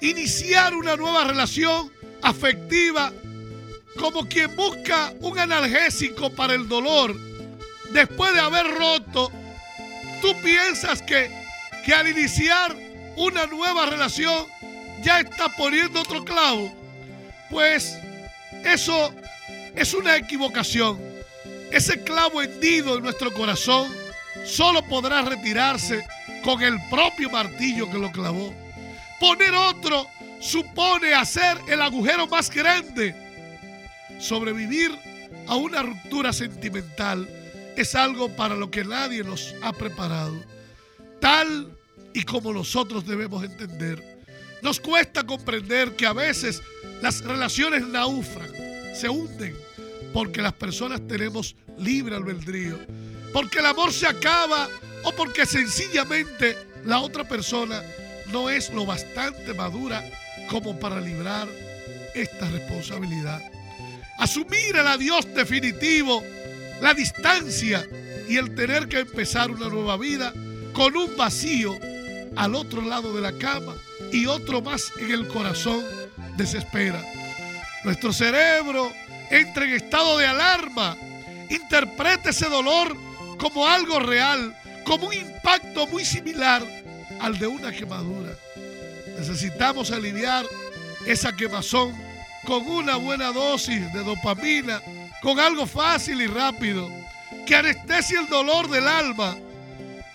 Iniciar 0.00 0.74
una 0.74 0.96
nueva 0.96 1.24
relación 1.24 1.90
afectiva 2.22 3.12
como 3.98 4.26
quien 4.28 4.54
busca 4.56 5.12
un 5.20 5.38
analgésico 5.38 6.30
para 6.30 6.54
el 6.54 6.68
dolor 6.68 7.14
después 7.90 8.32
de 8.34 8.40
haber 8.40 8.66
roto. 8.66 9.30
Tú 10.20 10.34
piensas 10.42 11.02
que, 11.02 11.30
que 11.84 11.94
al 11.94 12.08
iniciar 12.08 12.74
una 13.16 13.46
nueva 13.46 13.86
relación 13.86 14.46
ya 15.02 15.20
está 15.20 15.48
poniendo 15.56 16.00
otro 16.00 16.24
clavo. 16.24 16.72
Pues 17.50 17.96
eso 18.64 19.14
es 19.76 19.94
una 19.94 20.16
equivocación. 20.16 21.13
Ese 21.74 22.04
clavo 22.04 22.40
hendido 22.40 22.96
en 22.96 23.02
nuestro 23.02 23.34
corazón 23.34 23.92
solo 24.44 24.80
podrá 24.84 25.22
retirarse 25.22 26.06
con 26.44 26.62
el 26.62 26.78
propio 26.88 27.28
martillo 27.30 27.90
que 27.90 27.98
lo 27.98 28.12
clavó. 28.12 28.54
Poner 29.18 29.52
otro 29.52 30.06
supone 30.40 31.14
hacer 31.14 31.58
el 31.66 31.82
agujero 31.82 32.28
más 32.28 32.48
grande. 32.48 33.12
Sobrevivir 34.20 34.92
a 35.48 35.56
una 35.56 35.82
ruptura 35.82 36.32
sentimental 36.32 37.28
es 37.76 37.96
algo 37.96 38.28
para 38.36 38.54
lo 38.54 38.70
que 38.70 38.84
nadie 38.84 39.24
nos 39.24 39.52
ha 39.60 39.72
preparado. 39.72 40.44
Tal 41.20 41.76
y 42.12 42.22
como 42.22 42.52
nosotros 42.52 43.04
debemos 43.04 43.42
entender. 43.42 44.22
Nos 44.62 44.78
cuesta 44.78 45.26
comprender 45.26 45.96
que 45.96 46.06
a 46.06 46.12
veces 46.12 46.62
las 47.02 47.24
relaciones 47.24 47.84
naufran, 47.84 48.48
se 48.94 49.08
hunden, 49.08 49.56
porque 50.12 50.40
las 50.40 50.52
personas 50.52 51.04
tenemos 51.08 51.56
libre 51.78 52.16
albedrío. 52.16 52.78
Porque 53.32 53.58
el 53.58 53.66
amor 53.66 53.92
se 53.92 54.06
acaba 54.06 54.68
o 55.02 55.12
porque 55.12 55.46
sencillamente 55.46 56.56
la 56.84 57.00
otra 57.00 57.24
persona 57.24 57.82
no 58.32 58.48
es 58.50 58.70
lo 58.70 58.86
bastante 58.86 59.54
madura 59.54 60.02
como 60.48 60.78
para 60.78 61.00
librar 61.00 61.48
esta 62.14 62.48
responsabilidad. 62.50 63.42
Asumir 64.18 64.76
el 64.76 64.86
adiós 64.86 65.26
definitivo, 65.34 66.22
la 66.80 66.94
distancia 66.94 67.86
y 68.28 68.36
el 68.36 68.54
tener 68.54 68.88
que 68.88 69.00
empezar 69.00 69.50
una 69.50 69.68
nueva 69.68 69.96
vida 69.96 70.32
con 70.72 70.96
un 70.96 71.16
vacío 71.16 71.76
al 72.36 72.54
otro 72.54 72.82
lado 72.82 73.14
de 73.14 73.20
la 73.20 73.32
cama 73.32 73.74
y 74.12 74.26
otro 74.26 74.62
más 74.62 74.92
en 74.98 75.10
el 75.10 75.28
corazón 75.28 75.84
desespera. 76.36 77.02
Nuestro 77.84 78.12
cerebro 78.12 78.92
entra 79.30 79.64
en 79.64 79.72
estado 79.72 80.18
de 80.18 80.26
alarma, 80.26 80.96
interpreta 81.50 82.30
ese 82.30 82.48
dolor 82.48 82.96
como 83.38 83.66
algo 83.66 83.98
real 83.98 84.56
como 84.84 85.08
un 85.08 85.14
impacto 85.14 85.86
muy 85.86 86.04
similar 86.04 86.62
al 87.20 87.38
de 87.38 87.46
una 87.46 87.72
quemadura. 87.72 88.36
Necesitamos 89.18 89.90
aliviar 89.90 90.44
esa 91.06 91.34
quemazón 91.34 91.94
con 92.44 92.66
una 92.66 92.96
buena 92.96 93.32
dosis 93.32 93.92
de 93.92 94.04
dopamina, 94.04 94.80
con 95.22 95.40
algo 95.40 95.66
fácil 95.66 96.20
y 96.20 96.26
rápido. 96.26 96.88
que 97.46 97.56
anestesia 97.56 98.20
el 98.20 98.28
dolor 98.28 98.70
del 98.70 98.88
alma. 98.88 99.36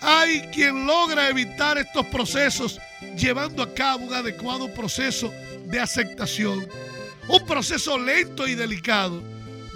Hay 0.00 0.40
quien 0.52 0.86
logra 0.86 1.28
evitar 1.28 1.78
estos 1.78 2.06
procesos 2.06 2.80
llevando 3.16 3.62
a 3.62 3.72
cabo 3.72 4.06
un 4.06 4.14
adecuado 4.14 4.72
proceso 4.74 5.32
de 5.66 5.78
aceptación. 5.78 6.66
Un 7.28 7.46
proceso 7.46 7.96
lento 7.98 8.48
y 8.48 8.56
delicado 8.56 9.22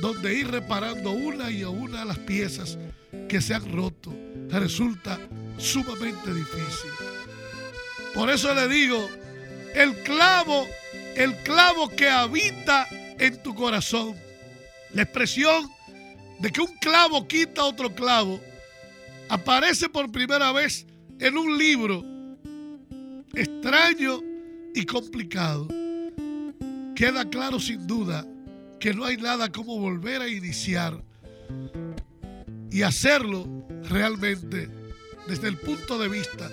donde 0.05 0.35
ir 0.39 0.51
reparando 0.51 1.13
una 1.13 1.51
y 1.51 1.65
una 1.65 2.05
las 2.05 2.19
piezas 2.19 2.77
que 3.27 3.41
se 3.41 3.55
han 3.55 3.73
roto 3.73 4.15
resulta 4.51 5.19
sumamente 5.57 6.35
difícil. 6.35 6.91
Por 8.13 8.29
eso 8.29 8.55
le 8.55 8.69
digo, 8.69 9.09
el 9.75 9.95
clavo, 10.03 10.67
el 11.17 11.35
clavo 11.37 11.89
que 11.89 12.11
habita 12.11 12.87
en 13.19 13.43
tu 13.43 13.55
corazón, 13.55 14.15
la 14.93 15.05
expresión 15.05 15.71
de 16.39 16.51
que 16.51 16.61
un 16.61 16.77
clavo 16.83 17.27
quita 17.27 17.65
otro 17.65 17.95
clavo, 17.95 18.39
aparece 19.31 19.89
por 19.89 20.13
primera 20.13 20.53
vez 20.53 20.87
en 21.19 21.39
un 21.39 21.57
libro 21.57 22.05
extraño 23.33 24.21
y 24.75 24.85
complicado. 24.85 25.67
Queda 26.95 27.25
claro 27.31 27.59
sin 27.59 27.87
duda 27.87 28.27
que 28.85 28.93
no 28.93 29.07
hay 29.07 29.17
nada 29.17 29.51
como 29.51 29.79
volver 29.79 30.21
a 30.21 30.29
iniciar 30.29 31.03
y 32.71 32.83
hacerlo 32.83 33.49
realmente 33.89 34.69
desde 35.27 35.49
el 35.49 35.57
punto 35.57 35.97
de 35.97 36.11
vista 36.11 36.51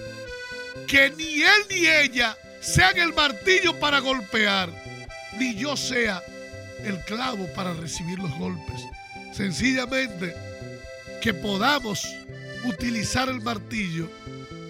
que 0.87 1.09
ni 1.09 1.41
él 1.41 1.61
ni 1.69 1.87
ella 1.87 2.37
sean 2.61 2.97
el 2.97 3.13
martillo 3.13 3.77
para 3.81 3.99
golpear, 3.99 4.69
ni 5.37 5.55
yo 5.55 5.75
sea 5.75 6.23
el 6.85 7.01
clavo 7.01 7.47
para 7.53 7.73
recibir 7.73 8.17
los 8.17 8.33
golpes. 8.37 8.81
Sencillamente 9.33 10.33
que 11.21 11.33
podamos 11.33 12.07
utilizar 12.63 13.27
el 13.27 13.41
martillo 13.41 14.09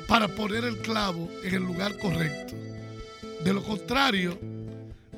para 0.07 0.27
poner 0.27 0.65
el 0.65 0.79
clavo 0.79 1.29
en 1.43 1.53
el 1.53 1.61
lugar 1.61 1.95
correcto. 1.99 2.55
De 3.43 3.53
lo 3.53 3.63
contrario, 3.63 4.39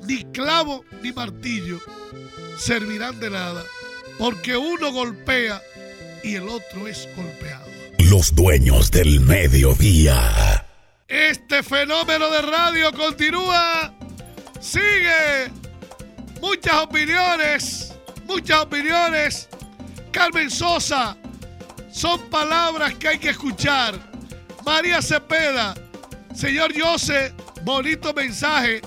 ni 0.06 0.24
clavo 0.32 0.84
ni 1.02 1.12
martillo 1.12 1.80
servirán 2.58 3.18
de 3.20 3.30
nada, 3.30 3.62
porque 4.18 4.56
uno 4.56 4.92
golpea 4.92 5.60
y 6.22 6.36
el 6.36 6.48
otro 6.48 6.86
es 6.86 7.08
golpeado. 7.16 7.66
Los 7.98 8.34
dueños 8.34 8.90
del 8.90 9.20
mediodía. 9.20 10.66
Este 11.08 11.62
fenómeno 11.62 12.30
de 12.30 12.42
radio 12.42 12.92
continúa, 12.92 13.92
sigue, 14.60 15.50
muchas 16.40 16.74
opiniones, 16.76 17.92
muchas 18.26 18.62
opiniones. 18.62 19.48
Carmen 20.10 20.50
Sosa, 20.50 21.16
son 21.92 22.20
palabras 22.30 22.94
que 22.94 23.08
hay 23.08 23.18
que 23.18 23.30
escuchar. 23.30 23.94
María 24.64 25.02
Cepeda, 25.02 25.74
señor 26.34 26.72
Jose, 26.78 27.32
bonito 27.62 28.14
mensaje. 28.14 28.80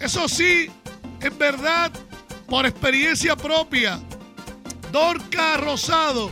Eso 0.00 0.28
sí, 0.28 0.70
en 1.20 1.38
verdad, 1.38 1.90
por 2.48 2.66
experiencia 2.66 3.36
propia. 3.36 4.00
Dorca 4.92 5.56
Rosado, 5.56 6.30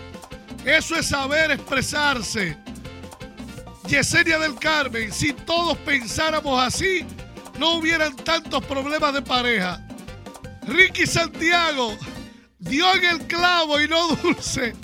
eso 0.65 0.95
es 0.97 1.09
saber 1.09 1.51
expresarse. 1.51 2.57
Yesenia 3.89 4.39
del 4.39 4.55
Carmen, 4.59 5.13
si 5.13 5.33
todos 5.33 5.77
pensáramos 5.79 6.63
así, 6.63 7.05
no 7.59 7.75
hubieran 7.75 8.15
tantos 8.17 8.65
problemas 8.65 9.13
de 9.15 9.23
pareja. 9.23 9.85
Ricky 10.67 11.07
Santiago, 11.07 11.97
dio 12.59 12.95
en 12.95 13.05
el 13.05 13.27
clavo 13.27 13.81
y 13.81 13.89
no 13.89 14.09
dulce. 14.23 14.75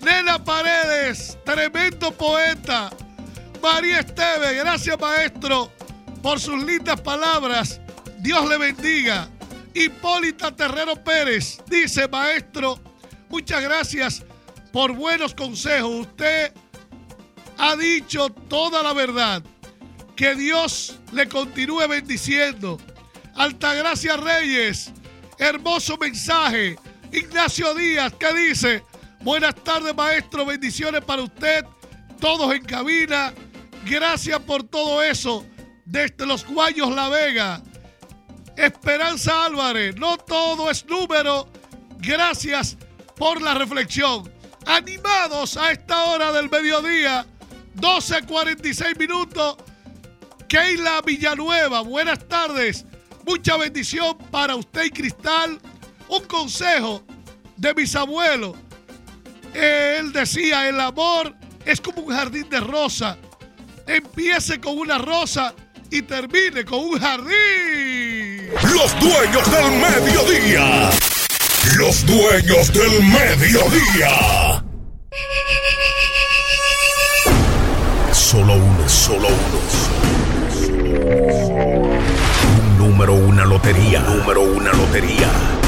Nena 0.00 0.42
Paredes, 0.42 1.38
tremendo 1.44 2.10
poeta. 2.10 2.90
María 3.62 4.00
Esteve, 4.00 4.54
gracias 4.54 4.98
maestro 4.98 5.70
por 6.22 6.40
sus 6.40 6.62
lindas 6.62 7.00
palabras. 7.00 7.80
Dios 8.20 8.48
le 8.48 8.56
bendiga. 8.56 9.28
Hipólita 9.74 10.54
Terrero 10.54 10.94
Pérez 11.02 11.60
dice, 11.66 12.06
maestro, 12.08 12.78
muchas 13.28 13.62
gracias 13.62 14.22
por 14.72 14.92
buenos 14.92 15.34
consejos. 15.34 16.06
Usted 16.06 16.52
ha 17.58 17.76
dicho 17.76 18.28
toda 18.48 18.82
la 18.82 18.92
verdad. 18.92 19.42
Que 20.14 20.34
Dios 20.34 20.98
le 21.12 21.28
continúe 21.28 21.88
bendiciendo. 21.88 22.78
Altagracia 23.34 24.16
Reyes, 24.16 24.92
hermoso 25.38 25.96
mensaje. 25.96 26.78
Ignacio 27.10 27.74
Díaz, 27.74 28.12
¿qué 28.18 28.32
dice? 28.34 28.84
Buenas 29.20 29.54
tardes, 29.56 29.94
maestro. 29.94 30.44
Bendiciones 30.44 31.02
para 31.04 31.22
usted. 31.22 31.64
Todos 32.20 32.54
en 32.54 32.64
cabina. 32.64 33.32
Gracias 33.84 34.38
por 34.40 34.62
todo 34.62 35.02
eso. 35.02 35.44
Desde 35.92 36.24
los 36.24 36.46
Guayos 36.46 36.90
La 36.94 37.10
Vega. 37.10 37.60
Esperanza 38.56 39.44
Álvarez. 39.44 39.94
No 39.96 40.16
todo 40.16 40.70
es 40.70 40.86
número. 40.86 41.46
Gracias 41.98 42.78
por 43.14 43.42
la 43.42 43.52
reflexión. 43.52 44.32
Animados 44.64 45.58
a 45.58 45.70
esta 45.70 46.04
hora 46.06 46.32
del 46.32 46.48
mediodía. 46.48 47.26
12.46 47.76 48.98
minutos. 48.98 49.58
Keila 50.48 51.02
Villanueva, 51.02 51.82
buenas 51.82 52.26
tardes. 52.26 52.86
Mucha 53.26 53.58
bendición 53.58 54.16
para 54.30 54.56
usted 54.56 54.84
y 54.84 54.90
Cristal. 54.90 55.60
Un 56.08 56.24
consejo 56.24 57.04
de 57.58 57.74
mis 57.74 57.94
abuelos. 57.94 58.56
Él 59.52 60.10
decía, 60.10 60.70
el 60.70 60.80
amor 60.80 61.36
es 61.66 61.82
como 61.82 62.00
un 62.00 62.14
jardín 62.14 62.48
de 62.48 62.60
rosa. 62.60 63.18
Empiece 63.86 64.58
con 64.58 64.78
una 64.78 64.96
rosa 64.96 65.54
y 65.92 66.00
termine 66.00 66.64
con 66.64 66.80
un 66.80 66.98
jardín. 66.98 68.48
Los 68.62 68.98
dueños 68.98 69.50
del 69.52 69.72
mediodía. 69.72 70.90
Los 71.76 72.06
dueños 72.06 72.72
del 72.72 73.02
mediodía. 73.02 74.64
Solo 78.10 78.54
uno, 78.54 78.88
solo 78.88 79.28
uno. 79.28 79.60
Un 82.56 82.78
número, 82.78 83.12
una 83.12 83.44
lotería. 83.44 84.00
Número, 84.00 84.40
una 84.40 84.72
lotería. 84.72 85.61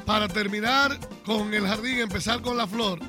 para 0.06 0.28
terminar 0.28 1.00
con 1.26 1.54
el 1.54 1.66
jardín, 1.66 2.00
empezar 2.00 2.42
con 2.42 2.58
la 2.58 2.68
flor. 2.68 3.00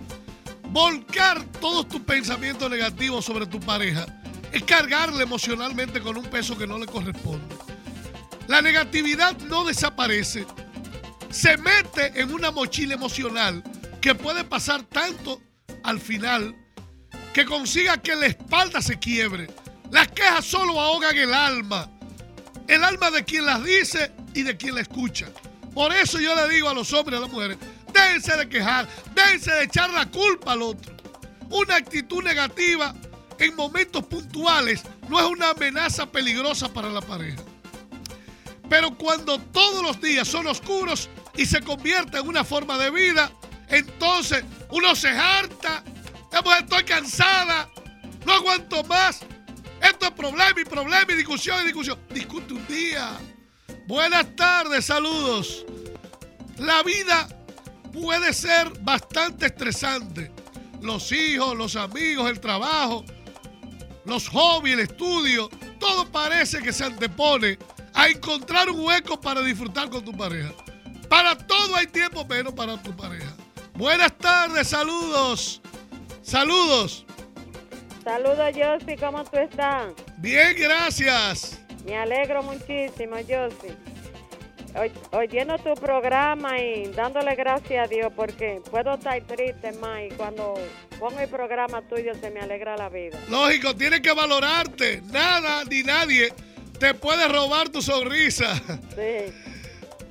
Volcar 0.68 1.42
todos 1.60 1.88
tus 1.88 2.02
pensamientos 2.02 2.70
negativos 2.70 3.24
sobre 3.24 3.46
tu 3.46 3.58
pareja 3.58 4.06
es 4.52 4.62
cargarle 4.62 5.24
emocionalmente 5.24 6.00
con 6.00 6.16
un 6.16 6.26
peso 6.26 6.56
que 6.56 6.68
no 6.68 6.78
le 6.78 6.86
corresponde. 6.86 7.56
La 8.50 8.60
negatividad 8.60 9.38
no 9.42 9.64
desaparece, 9.64 10.44
se 11.30 11.56
mete 11.56 12.20
en 12.20 12.34
una 12.34 12.50
mochila 12.50 12.94
emocional 12.94 13.62
que 14.00 14.12
puede 14.12 14.42
pasar 14.42 14.82
tanto 14.82 15.40
al 15.84 16.00
final 16.00 16.56
que 17.32 17.44
consiga 17.44 18.02
que 18.02 18.16
la 18.16 18.26
espalda 18.26 18.82
se 18.82 18.98
quiebre. 18.98 19.46
Las 19.92 20.08
quejas 20.08 20.44
solo 20.44 20.80
ahogan 20.80 21.16
el 21.16 21.32
alma, 21.32 21.88
el 22.66 22.82
alma 22.82 23.12
de 23.12 23.24
quien 23.24 23.46
las 23.46 23.62
dice 23.62 24.10
y 24.34 24.42
de 24.42 24.56
quien 24.56 24.74
la 24.74 24.80
escucha. 24.80 25.28
Por 25.72 25.92
eso 25.92 26.18
yo 26.18 26.34
le 26.34 26.52
digo 26.52 26.68
a 26.68 26.74
los 26.74 26.92
hombres 26.92 27.20
y 27.20 27.22
a 27.22 27.26
las 27.26 27.32
mujeres, 27.32 27.56
déjense 27.94 28.36
de 28.36 28.48
quejar, 28.48 28.88
déjense 29.14 29.52
de 29.52 29.62
echar 29.62 29.90
la 29.90 30.06
culpa 30.06 30.54
al 30.54 30.62
otro. 30.62 30.92
Una 31.50 31.76
actitud 31.76 32.24
negativa 32.24 32.96
en 33.38 33.54
momentos 33.54 34.04
puntuales 34.06 34.82
no 35.08 35.20
es 35.20 35.26
una 35.26 35.50
amenaza 35.50 36.04
peligrosa 36.10 36.72
para 36.72 36.88
la 36.88 37.00
pareja. 37.00 37.40
Pero 38.70 38.96
cuando 38.96 39.38
todos 39.38 39.82
los 39.82 40.00
días 40.00 40.28
son 40.28 40.46
oscuros 40.46 41.10
y 41.36 41.44
se 41.44 41.60
convierte 41.60 42.18
en 42.18 42.28
una 42.28 42.44
forma 42.44 42.78
de 42.78 42.90
vida, 42.90 43.32
entonces 43.68 44.44
uno 44.70 44.94
se 44.94 45.08
harta. 45.08 45.82
Estoy 46.60 46.84
cansada, 46.84 47.68
no 48.24 48.32
aguanto 48.32 48.84
más. 48.84 49.22
Esto 49.82 50.06
es 50.06 50.12
problema 50.12 50.60
y 50.60 50.64
problema 50.64 51.12
y 51.12 51.16
discusión 51.16 51.60
y 51.62 51.64
discusión. 51.64 51.98
Discute 52.10 52.54
un 52.54 52.66
día. 52.68 53.18
Buenas 53.88 54.36
tardes, 54.36 54.86
saludos. 54.86 55.66
La 56.58 56.84
vida 56.84 57.28
puede 57.92 58.32
ser 58.32 58.70
bastante 58.82 59.46
estresante. 59.46 60.30
Los 60.80 61.10
hijos, 61.10 61.56
los 61.56 61.74
amigos, 61.74 62.30
el 62.30 62.38
trabajo, 62.38 63.04
los 64.04 64.28
hobbies, 64.28 64.74
el 64.74 64.80
estudio, 64.80 65.48
todo 65.80 66.06
parece 66.12 66.62
que 66.62 66.72
se 66.72 66.84
antepone 66.84 67.58
a 67.94 68.08
encontrar 68.08 68.68
un 68.68 68.80
hueco 68.80 69.20
para 69.20 69.42
disfrutar 69.42 69.88
con 69.90 70.04
tu 70.04 70.12
pareja. 70.16 70.52
Para 71.08 71.36
todo 71.36 71.74
hay 71.76 71.86
tiempo 71.86 72.24
menos 72.24 72.52
para 72.52 72.80
tu 72.80 72.96
pareja. 72.96 73.32
Buenas 73.74 74.16
tardes, 74.18 74.68
saludos. 74.68 75.60
Saludos. 76.22 77.04
Saludos, 78.04 78.52
Josie, 78.54 78.96
¿cómo 78.96 79.24
tú 79.24 79.38
estás? 79.38 79.92
Bien, 80.18 80.54
gracias. 80.58 81.60
Me 81.84 81.96
alegro 81.96 82.42
muchísimo, 82.42 83.16
Josie. 83.16 83.76
oyendo 85.12 85.58
tu 85.58 85.74
programa 85.74 86.58
y 86.60 86.86
dándole 86.92 87.34
gracias 87.34 87.84
a 87.84 87.88
Dios 87.88 88.12
porque 88.14 88.62
puedo 88.70 88.94
estar 88.94 89.20
triste 89.22 89.72
más 89.72 90.02
y 90.08 90.14
cuando 90.14 90.54
pongo 90.98 91.18
el 91.18 91.28
programa 91.28 91.82
tuyo 91.82 92.14
se 92.14 92.30
me 92.30 92.40
alegra 92.40 92.76
la 92.76 92.88
vida. 92.88 93.18
Lógico, 93.28 93.74
tienes 93.74 94.00
que 94.00 94.12
valorarte. 94.12 95.02
Nada 95.06 95.64
ni 95.64 95.82
nadie 95.82 96.32
te 96.80 96.94
puede 96.94 97.28
robar 97.28 97.68
tu 97.68 97.80
sonrisa. 97.80 98.56
Sí. 98.56 99.32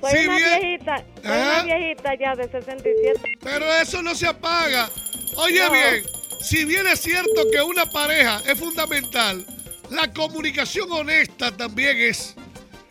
Soy 0.00 0.26
una 0.26 0.36
viejita, 0.36 1.04
soy 1.22 1.30
una 1.30 1.62
viejita 1.62 2.14
ya 2.14 2.34
de 2.34 2.44
67. 2.44 3.20
Pero 3.42 3.66
eso 3.74 4.00
no 4.00 4.14
se 4.14 4.26
apaga. 4.26 4.88
Oye 5.36 5.60
bien, 5.68 6.04
si 6.40 6.64
bien 6.64 6.86
es 6.86 7.00
cierto 7.00 7.42
que 7.52 7.60
una 7.60 7.84
pareja 7.84 8.40
es 8.46 8.58
fundamental, 8.58 9.44
la 9.90 10.10
comunicación 10.10 10.90
honesta 10.90 11.54
también 11.54 11.98
es. 11.98 12.34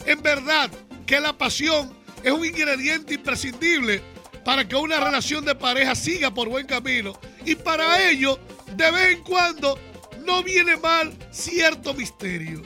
En 0.06 0.22
verdad 0.22 0.70
que 1.08 1.20
la 1.20 1.36
pasión 1.36 1.98
es 2.24 2.32
un 2.32 2.46
ingrediente 2.46 3.16
imprescindible 3.16 4.04
para 4.46 4.68
que 4.68 4.76
una 4.76 5.00
relación 5.00 5.44
de 5.44 5.56
pareja 5.56 5.96
siga 5.96 6.32
por 6.32 6.48
buen 6.48 6.68
camino. 6.68 7.20
Y 7.44 7.56
para 7.56 8.08
ello, 8.08 8.38
de 8.76 8.92
vez 8.92 9.18
en 9.18 9.24
cuando, 9.24 9.80
no 10.28 10.44
viene 10.44 10.78
mal 10.78 11.12
cierto 11.32 11.96
misterio. 11.96 12.62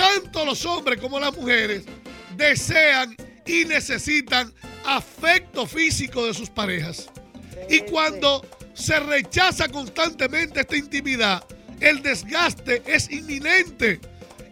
Tanto 0.00 0.46
los 0.46 0.64
hombres 0.64 0.98
como 0.98 1.20
las 1.20 1.36
mujeres 1.36 1.84
desean 2.34 3.14
y 3.44 3.66
necesitan 3.66 4.50
afecto 4.86 5.66
físico 5.66 6.24
de 6.24 6.32
sus 6.32 6.48
parejas. 6.48 7.10
Y 7.68 7.80
cuando 7.80 8.42
se 8.72 8.98
rechaza 8.98 9.68
constantemente 9.68 10.60
esta 10.60 10.74
intimidad, 10.74 11.44
el 11.80 12.00
desgaste 12.00 12.82
es 12.86 13.10
inminente. 13.10 14.00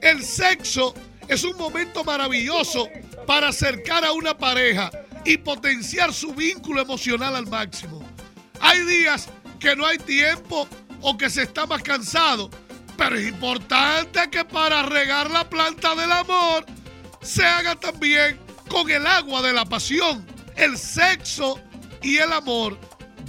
El 0.02 0.22
sexo 0.22 0.92
es 1.28 1.42
un 1.44 1.56
momento 1.56 2.04
maravilloso 2.04 2.86
para 3.26 3.48
acercar 3.48 4.04
a 4.04 4.12
una 4.12 4.36
pareja 4.36 4.90
y 5.24 5.38
potenciar 5.38 6.12
su 6.12 6.34
vínculo 6.34 6.82
emocional 6.82 7.34
al 7.34 7.46
máximo. 7.46 8.06
Hay 8.60 8.84
días 8.84 9.30
que 9.58 9.74
no 9.74 9.86
hay 9.86 9.96
tiempo 9.96 10.68
o 11.00 11.16
que 11.16 11.30
se 11.30 11.44
está 11.44 11.64
más 11.64 11.82
cansado 11.82 12.50
pero 12.98 13.16
es 13.16 13.28
importante 13.28 14.28
que 14.28 14.44
para 14.44 14.82
regar 14.82 15.30
la 15.30 15.48
planta 15.48 15.94
del 15.94 16.10
amor 16.10 16.66
se 17.22 17.44
haga 17.44 17.76
también 17.76 18.38
con 18.68 18.90
el 18.90 19.06
agua 19.06 19.40
de 19.40 19.52
la 19.52 19.64
pasión. 19.64 20.26
El 20.56 20.76
sexo 20.76 21.60
y 22.02 22.16
el 22.16 22.32
amor 22.32 22.76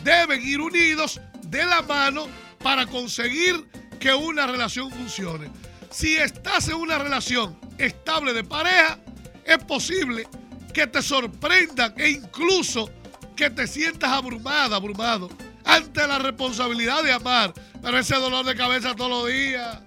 deben 0.03 0.41
ir 0.41 0.59
unidos 0.59 1.21
de 1.43 1.63
la 1.65 1.83
mano 1.83 2.27
para 2.63 2.87
conseguir 2.87 3.69
que 3.99 4.11
una 4.11 4.47
relación 4.47 4.89
funcione. 4.89 5.51
Si 5.91 6.15
estás 6.15 6.67
en 6.67 6.75
una 6.75 6.97
relación 6.97 7.57
estable 7.77 8.33
de 8.33 8.43
pareja, 8.43 8.97
es 9.45 9.59
posible 9.59 10.27
que 10.73 10.87
te 10.87 11.03
sorprendan 11.03 11.93
e 11.95 12.09
incluso 12.09 12.89
que 13.35 13.51
te 13.51 13.67
sientas 13.67 14.09
abrumada, 14.11 14.77
abrumado 14.77 15.29
ante 15.63 16.07
la 16.07 16.17
responsabilidad 16.17 17.03
de 17.03 17.13
amar. 17.13 17.53
Pero 17.81 17.97
ese 17.97 18.15
dolor 18.15 18.45
de 18.45 18.55
cabeza 18.55 18.95
todos 18.95 19.09
los 19.09 19.27
días 19.27 19.79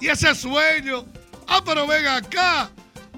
y 0.00 0.08
ese 0.08 0.34
sueño. 0.34 1.06
Ah, 1.46 1.62
pero 1.64 1.86
venga 1.86 2.16
acá. 2.16 2.70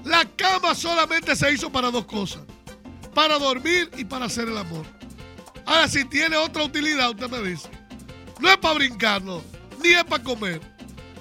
La 0.04 0.24
cama 0.36 0.74
solamente 0.74 1.36
se 1.36 1.52
hizo 1.52 1.70
para 1.70 1.90
dos 1.90 2.06
cosas. 2.06 2.42
Para 3.14 3.38
dormir 3.38 3.90
y 3.96 4.04
para 4.04 4.26
hacer 4.26 4.48
el 4.48 4.56
amor. 4.56 4.86
Ahora, 5.66 5.88
si 5.88 6.04
tiene 6.04 6.36
otra 6.36 6.64
utilidad, 6.64 7.10
usted 7.10 7.28
me 7.28 7.48
dice. 7.48 7.68
No 8.40 8.50
es 8.50 8.56
para 8.56 8.74
brincarlo, 8.74 9.42
ni 9.82 9.90
es 9.90 10.04
para 10.04 10.22
comer. 10.22 10.60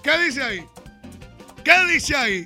¿Qué 0.01 0.17
dice 0.17 0.41
ahí? 0.41 0.65
¿Qué 1.63 1.85
dice 1.93 2.15
ahí? 2.15 2.45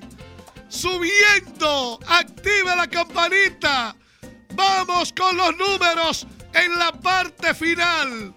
Subiendo, 0.67 1.99
activa 2.07 2.75
la 2.75 2.87
campanita. 2.87 3.95
Vamos 4.53 5.13
con 5.13 5.37
los 5.37 5.55
números 5.55 6.27
en 6.53 6.77
la 6.77 6.91
parte 6.91 7.53
final. 7.53 8.33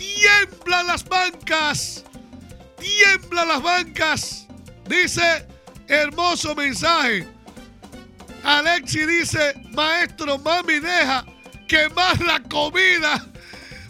Tiemblan 0.00 0.86
las 0.86 1.04
bancas. 1.04 2.04
Tiemblan 2.78 3.48
las 3.48 3.62
bancas. 3.62 4.46
Dice, 4.88 5.46
hermoso 5.88 6.54
mensaje. 6.54 7.26
Alexi 8.42 9.04
dice, 9.04 9.52
maestro, 9.72 10.38
mami, 10.38 10.78
deja 10.78 11.26
quemar 11.68 12.18
la 12.22 12.40
comida 12.40 13.26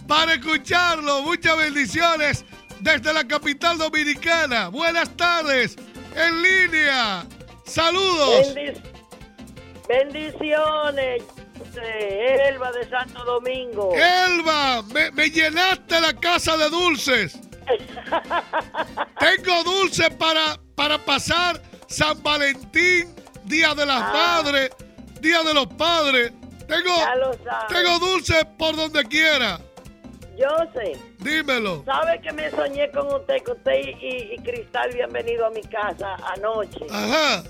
para 0.08 0.34
escucharlo. 0.34 1.22
Muchas 1.22 1.56
bendiciones 1.56 2.44
desde 2.80 3.12
la 3.12 3.24
capital 3.24 3.78
dominicana. 3.78 4.66
Buenas 4.66 5.16
tardes. 5.16 5.76
En 6.16 6.42
línea. 6.42 7.24
Saludos. 7.64 8.52
bendiciones. 9.86 11.22
Elba 11.76 12.72
de 12.72 12.88
Santo 12.88 13.24
Domingo. 13.24 13.92
Elba, 13.94 14.82
me, 14.82 15.30
llenaste 15.30 16.00
la 16.00 16.12
casa 16.14 16.56
de 16.56 16.68
dulces. 16.70 17.38
Tengo 19.18 19.64
dulces 19.64 20.10
para, 20.10 20.58
para 20.74 20.98
pasar 20.98 21.60
San 21.86 22.22
Valentín, 22.22 23.14
Día 23.44 23.74
de 23.74 23.86
las 23.86 24.02
ah. 24.02 24.12
Madres, 24.12 24.70
Día 25.20 25.42
de 25.42 25.54
los 25.54 25.66
Padres. 25.66 26.32
Tengo, 26.66 26.94
tengo 27.68 27.98
dulces 27.98 28.44
por 28.58 28.76
donde 28.76 29.04
quiera. 29.04 29.60
Yo 30.38 30.48
sé. 30.74 30.96
Dímelo. 31.18 31.84
¿Sabe 31.84 32.20
que 32.20 32.32
me 32.32 32.50
soñé 32.50 32.90
con 32.92 33.12
usted, 33.12 33.42
que 33.44 33.50
usted 33.52 33.72
y, 34.00 34.34
y 34.34 34.38
Cristal 34.38 34.90
habían 34.90 35.12
venido 35.12 35.46
a 35.46 35.50
mi 35.50 35.62
casa 35.62 36.16
anoche? 36.34 36.86
Ajá 36.90 37.42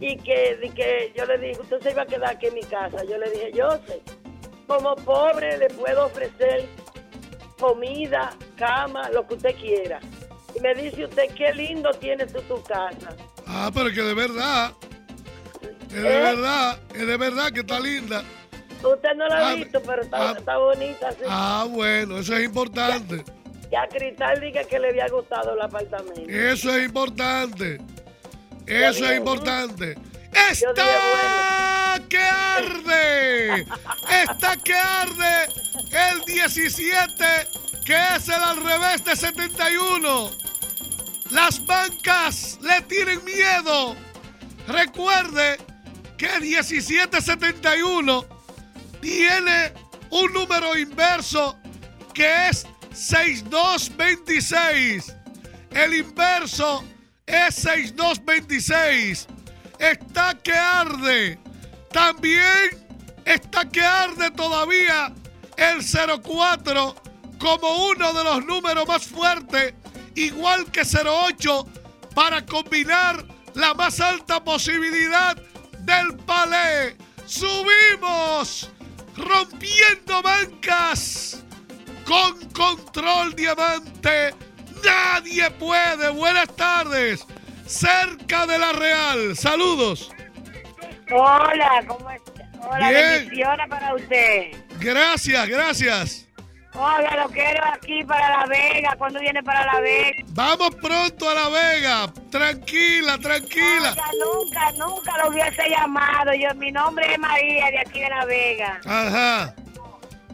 y 0.00 0.16
que, 0.16 0.72
que 0.74 1.12
yo 1.16 1.24
le 1.26 1.38
dije, 1.38 1.60
usted 1.60 1.80
se 1.80 1.90
iba 1.90 2.02
a 2.02 2.06
quedar 2.06 2.30
aquí 2.30 2.46
en 2.46 2.54
mi 2.54 2.62
casa. 2.62 3.04
Yo 3.04 3.18
le 3.18 3.30
dije, 3.30 3.52
yo 3.54 3.70
sé, 3.86 4.02
como 4.66 4.96
pobre 4.96 5.58
le 5.58 5.68
puedo 5.68 6.06
ofrecer 6.06 6.66
comida, 7.58 8.30
cama, 8.56 9.08
lo 9.10 9.26
que 9.26 9.34
usted 9.34 9.54
quiera. 9.56 10.00
Y 10.54 10.60
me 10.60 10.74
dice 10.74 11.04
usted, 11.04 11.32
qué 11.34 11.52
lindo 11.52 11.90
tienes 11.92 12.32
tú 12.32 12.40
tu 12.42 12.62
casa. 12.64 13.16
Ah, 13.46 13.70
pero 13.72 13.90
que 13.90 14.02
de 14.02 14.14
verdad, 14.14 14.72
es 15.88 16.02
de 16.02 16.18
¿Eh? 16.18 16.22
verdad, 16.22 16.78
es 16.94 17.06
de 17.06 17.16
verdad 17.16 17.52
que 17.52 17.60
está 17.60 17.78
linda. 17.78 18.24
Usted 18.82 19.14
no 19.14 19.28
la 19.28 19.36
ha 19.36 19.50
ah, 19.50 19.54
visto, 19.54 19.80
pero 19.82 20.02
está, 20.02 20.30
ah, 20.30 20.34
está 20.36 20.56
bonita. 20.58 21.10
Ah, 21.28 21.66
bueno, 21.70 22.18
eso 22.18 22.34
es 22.34 22.44
importante. 22.44 23.24
que 23.70 23.76
a 23.76 23.86
Cristal 23.86 24.40
diga 24.40 24.64
que 24.64 24.78
le 24.80 24.88
había 24.88 25.08
gustado 25.08 25.54
el 25.54 25.60
apartamento. 25.60 26.28
Eso 26.28 26.74
es 26.74 26.84
importante. 26.84 27.80
Eso 28.72 29.04
es 29.04 29.18
importante. 29.18 29.98
¡Está 30.50 32.00
que 32.08 32.18
arde! 32.18 33.66
¡Está 34.24 34.56
que 34.56 34.74
arde! 34.74 35.52
El 35.90 36.24
17, 36.24 37.04
que 37.84 37.94
es 38.16 38.28
el 38.28 38.42
al 38.42 38.64
revés 38.64 39.04
de 39.04 39.14
71. 39.14 40.30
Las 41.30 41.62
bancas 41.66 42.58
le 42.62 42.80
tienen 42.82 43.22
miedo. 43.24 43.94
Recuerde 44.66 45.58
que 46.16 46.40
1771 46.40 48.24
tiene 49.02 49.74
un 50.10 50.32
número 50.32 50.78
inverso 50.78 51.58
que 52.14 52.48
es 52.48 52.66
6226. 52.92 55.14
El 55.72 55.94
inverso 55.94 56.84
es 57.32 57.54
6226. 57.54 59.26
Está 59.78 60.34
que 60.34 60.52
arde. 60.52 61.38
También 61.90 62.86
está 63.24 63.68
que 63.68 63.82
arde 63.82 64.30
todavía 64.30 65.12
el 65.56 65.82
04 66.22 66.94
como 67.38 67.88
uno 67.88 68.12
de 68.12 68.24
los 68.24 68.44
números 68.44 68.86
más 68.86 69.04
fuertes, 69.04 69.74
igual 70.14 70.70
que 70.70 70.82
08, 70.82 71.66
para 72.14 72.44
combinar 72.46 73.26
la 73.54 73.74
más 73.74 73.98
alta 74.00 74.44
posibilidad 74.44 75.36
del 75.80 76.16
palé. 76.18 76.96
Subimos, 77.26 78.70
rompiendo 79.16 80.22
bancas, 80.22 81.42
con 82.04 82.48
control 82.50 83.34
diamante. 83.34 84.34
Nadie 84.84 85.50
puede. 85.52 86.10
Buenas 86.10 86.48
tardes. 86.56 87.26
Cerca 87.66 88.46
de 88.46 88.58
la 88.58 88.72
Real. 88.72 89.36
Saludos. 89.36 90.10
Hola, 91.10 91.84
¿cómo 91.86 92.10
está? 92.10 92.32
Hola, 92.60 92.90
bendiciones 92.90 93.68
para 93.68 93.94
usted. 93.94 94.52
Gracias, 94.78 95.48
gracias. 95.48 96.28
Hola, 96.74 97.16
lo 97.16 97.28
quiero 97.28 97.62
aquí 97.66 98.02
para 98.04 98.30
La 98.30 98.46
Vega. 98.46 98.94
¿Cuándo 98.96 99.20
viene 99.20 99.42
para 99.42 99.66
La 99.66 99.80
Vega? 99.80 100.24
Vamos 100.28 100.70
pronto 100.76 101.28
a 101.28 101.34
La 101.34 101.48
Vega. 101.50 102.12
Tranquila, 102.30 103.18
tranquila. 103.18 103.90
Oiga, 103.90 104.04
nunca, 104.24 104.72
nunca 104.78 105.18
lo 105.18 105.30
hubiese 105.30 105.68
llamado. 105.68 106.32
Yo, 106.32 106.54
mi 106.54 106.72
nombre 106.72 107.12
es 107.12 107.18
María, 107.18 107.66
de 107.66 107.78
aquí 107.80 108.00
de 108.00 108.08
La 108.08 108.24
Vega. 108.24 108.80
Ajá. 108.86 109.54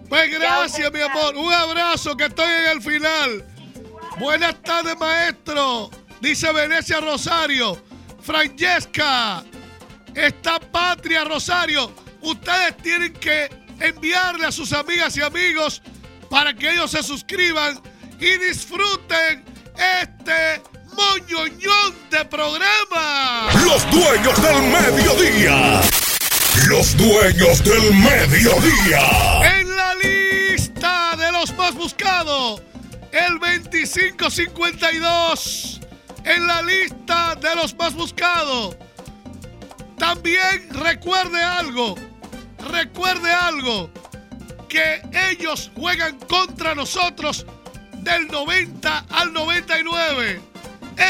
Pues 0.09 0.31
gracias, 0.31 0.93
mi 0.93 1.01
amor. 1.01 1.37
Un 1.37 1.53
abrazo, 1.53 2.17
que 2.17 2.27
estoy 2.27 2.49
en 2.49 2.77
el 2.77 2.83
final. 2.83 3.45
Buenas 4.19 4.61
tardes, 4.62 4.99
maestro. 4.99 5.91
Dice 6.21 6.53
Venecia 6.53 7.01
Rosario. 7.01 7.81
Francesca. 8.21 9.45
Esta 10.14 10.59
patria, 10.59 11.25
Rosario. 11.25 11.93
Ustedes 12.21 12.77
tienen 12.79 13.12
que 13.12 13.49
enviarle 13.81 14.47
a 14.47 14.53
sus 14.53 14.73
amigas 14.73 15.16
y 15.16 15.23
amigos 15.23 15.83
para 16.29 16.53
que 16.53 16.71
ellos 16.73 16.91
se 16.91 17.03
suscriban 17.03 17.81
y 18.19 18.37
disfruten 18.39 19.45
este 20.03 20.62
moñoñón 20.95 21.95
de 22.11 22.25
programa. 22.25 23.49
Los 23.64 23.89
dueños 23.91 24.43
del 24.43 24.62
mediodía. 24.62 25.81
Los 26.66 26.97
dueños 26.97 27.62
del 27.62 27.95
mediodía. 27.95 29.61
En 29.61 29.77
la 29.77 29.95
lista 29.95 31.14
de 31.16 31.31
los 31.31 31.57
más 31.57 31.75
buscados, 31.75 32.61
el 33.13 33.39
2552. 33.39 35.81
En 36.25 36.47
la 36.47 36.63
lista 36.63 37.35
de 37.37 37.55
los 37.57 37.75
más 37.77 37.95
buscados. 37.95 38.77
También 39.97 40.69
recuerde 40.71 41.43
algo. 41.43 41.95
Recuerde 42.71 43.31
algo. 43.31 43.91
Que 44.69 45.01
ellos 45.31 45.71
juegan 45.75 46.19
contra 46.21 46.75
nosotros 46.75 47.47
del 48.03 48.29
90 48.29 49.07
al 49.11 49.33
99. 49.33 50.43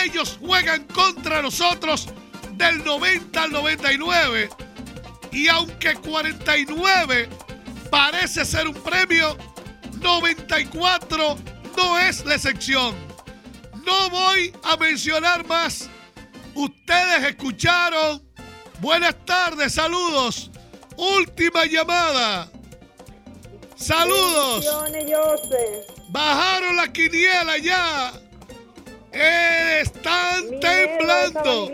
Ellos 0.05 0.38
juegan 0.40 0.84
contra 0.84 1.42
nosotros 1.42 2.07
del 2.53 2.84
90 2.84 3.42
al 3.42 3.51
99. 3.51 4.49
Y 5.32 5.49
aunque 5.49 5.94
49 5.94 7.28
parece 7.90 8.44
ser 8.44 8.68
un 8.68 8.74
premio, 8.74 9.36
94 10.01 11.57
no 11.78 11.96
es 11.96 12.24
la 12.24 12.34
excepción. 12.34 12.92
No 13.86 14.10
voy 14.10 14.52
a 14.64 14.76
mencionar 14.76 15.46
más. 15.46 15.88
Ustedes 16.54 17.28
escucharon. 17.28 18.20
Buenas 18.80 19.14
tardes, 19.24 19.74
saludos. 19.74 20.50
Última 20.96 21.66
llamada. 21.66 22.50
Saludos. 23.76 24.66
Bajaron 26.10 26.74
la 26.76 26.92
quiniela 26.92 27.58
ya. 27.58 28.12
Eh, 29.12 29.80
están 29.82 30.50
Minerva 30.50 31.30
temblando. 31.30 31.72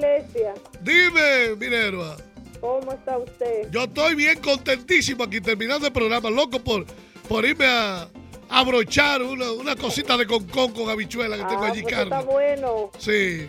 Dime, 0.82 1.56
Minerva. 1.56 2.16
¿Cómo 2.60 2.92
está 2.92 3.16
usted? 3.16 3.70
Yo 3.70 3.84
estoy 3.84 4.14
bien 4.14 4.38
contentísimo 4.40 5.24
aquí 5.24 5.40
terminando 5.40 5.86
el 5.86 5.92
programa, 5.92 6.28
loco 6.28 6.58
por, 6.62 6.84
por 7.26 7.44
irme 7.44 7.66
a 7.66 8.08
abrochar 8.48 9.22
una, 9.22 9.50
una 9.52 9.76
cosita 9.76 10.16
de 10.16 10.26
concón 10.26 10.72
con 10.72 10.88
habichuela 10.90 11.36
que 11.36 11.44
tengo 11.44 11.64
Ah, 11.64 11.68
allí, 11.68 11.82
pues 11.82 11.94
está 11.94 12.08
Carmen. 12.10 12.26
bueno. 12.26 12.90
Sí. 12.98 13.48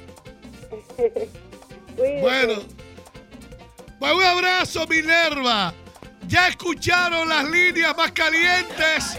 Bueno. 1.97 2.55
Pues 3.99 4.13
un 4.13 4.23
abrazo, 4.23 4.85
Minerva. 4.87 5.73
Ya 6.27 6.49
escucharon 6.49 7.29
las 7.29 7.49
líneas 7.49 7.95
más 7.95 8.11
calientes. 8.11 9.17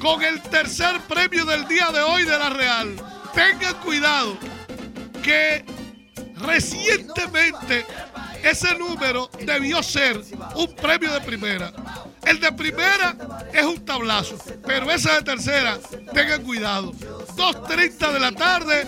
con 0.00 0.22
el 0.22 0.40
tercer 0.40 0.98
premio 1.02 1.44
del 1.44 1.68
día 1.68 1.90
de 1.92 2.00
hoy 2.00 2.24
de 2.24 2.38
la 2.38 2.50
Real. 2.50 2.96
Tengan 3.34 3.74
cuidado 3.74 4.36
que 5.22 5.64
recientemente 6.36 7.86
ese 8.42 8.74
número 8.78 9.30
debió 9.44 9.82
ser 9.82 10.20
un 10.54 10.74
premio 10.74 11.12
de 11.12 11.20
primera. 11.20 11.72
El 12.24 12.40
de 12.40 12.50
primera 12.52 13.14
es 13.52 13.64
un 13.64 13.84
tablazo, 13.84 14.36
pero 14.66 14.90
esa 14.90 15.16
de 15.16 15.22
tercera, 15.22 15.78
tengan 16.14 16.42
cuidado. 16.42 16.92
2.30 16.92 18.12
de 18.12 18.20
la 18.20 18.32
tarde 18.32 18.86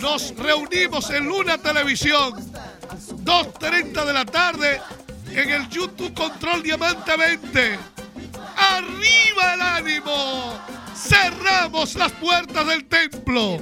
nos 0.00 0.34
reunimos 0.36 1.10
en 1.10 1.26
Luna 1.26 1.58
Televisión. 1.58 2.32
2.30 3.22 4.04
de 4.06 4.12
la 4.12 4.24
tarde 4.24 4.80
en 5.30 5.50
el 5.50 5.68
YouTube 5.68 6.14
Control 6.14 6.62
Diamante 6.62 7.16
20. 7.16 7.97
¡Arriba 8.58 9.54
el 9.54 9.62
ánimo! 9.62 10.58
Cerramos 10.94 11.94
las 11.94 12.10
puertas 12.12 12.66
del 12.66 12.84
templo. 12.86 13.58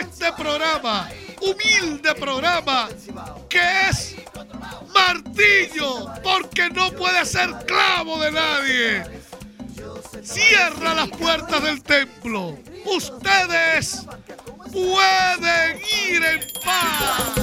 Este 0.00 0.32
programa, 0.32 1.08
humilde 1.40 2.14
programa, 2.14 2.88
que 3.48 3.60
es 3.90 4.14
martillo, 4.94 6.06
porque 6.22 6.70
no 6.70 6.92
puede 6.92 7.26
ser 7.26 7.50
clavo 7.66 8.20
de 8.20 8.30
nadie. 8.30 9.04
Cierra 10.22 10.94
las 10.94 11.08
puertas 11.08 11.62
del 11.62 11.82
templo. 11.82 12.56
Ustedes 12.84 14.06
pueden 14.72 15.78
ir 16.10 16.24
en 16.24 16.40
paz. 16.64 17.38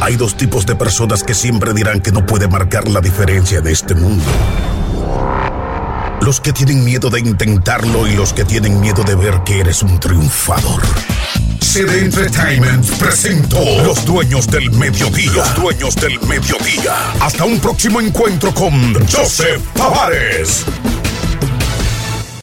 Hay 0.00 0.16
dos 0.16 0.36
tipos 0.36 0.64
de 0.64 0.76
personas 0.76 1.24
que 1.24 1.34
siempre 1.34 1.72
dirán 1.74 2.00
que 2.00 2.12
no 2.12 2.24
puede 2.24 2.46
marcar 2.46 2.88
la 2.88 3.00
diferencia 3.00 3.60
de 3.60 3.72
este 3.72 3.94
mundo. 3.94 4.24
Los 6.22 6.40
que 6.40 6.52
tienen 6.52 6.84
miedo 6.84 7.10
de 7.10 7.20
intentarlo 7.20 8.06
y 8.06 8.14
los 8.14 8.32
que 8.32 8.44
tienen 8.44 8.80
miedo 8.80 9.02
de 9.02 9.16
ver 9.16 9.42
que 9.44 9.60
eres 9.60 9.82
un 9.82 9.98
triunfador. 9.98 10.82
CD 11.60 12.04
Entertainment 12.04 12.88
presentó 12.98 13.60
Los 13.84 14.04
Dueños 14.04 14.46
del 14.46 14.70
Mediodía. 14.70 15.32
Los 15.32 15.54
Dueños 15.56 15.94
del 15.96 16.20
Mediodía. 16.20 16.94
Hasta 17.20 17.44
un 17.44 17.58
próximo 17.58 18.00
encuentro 18.00 18.54
con 18.54 18.94
Joseph 19.08 19.62
Tavares. 19.74 20.64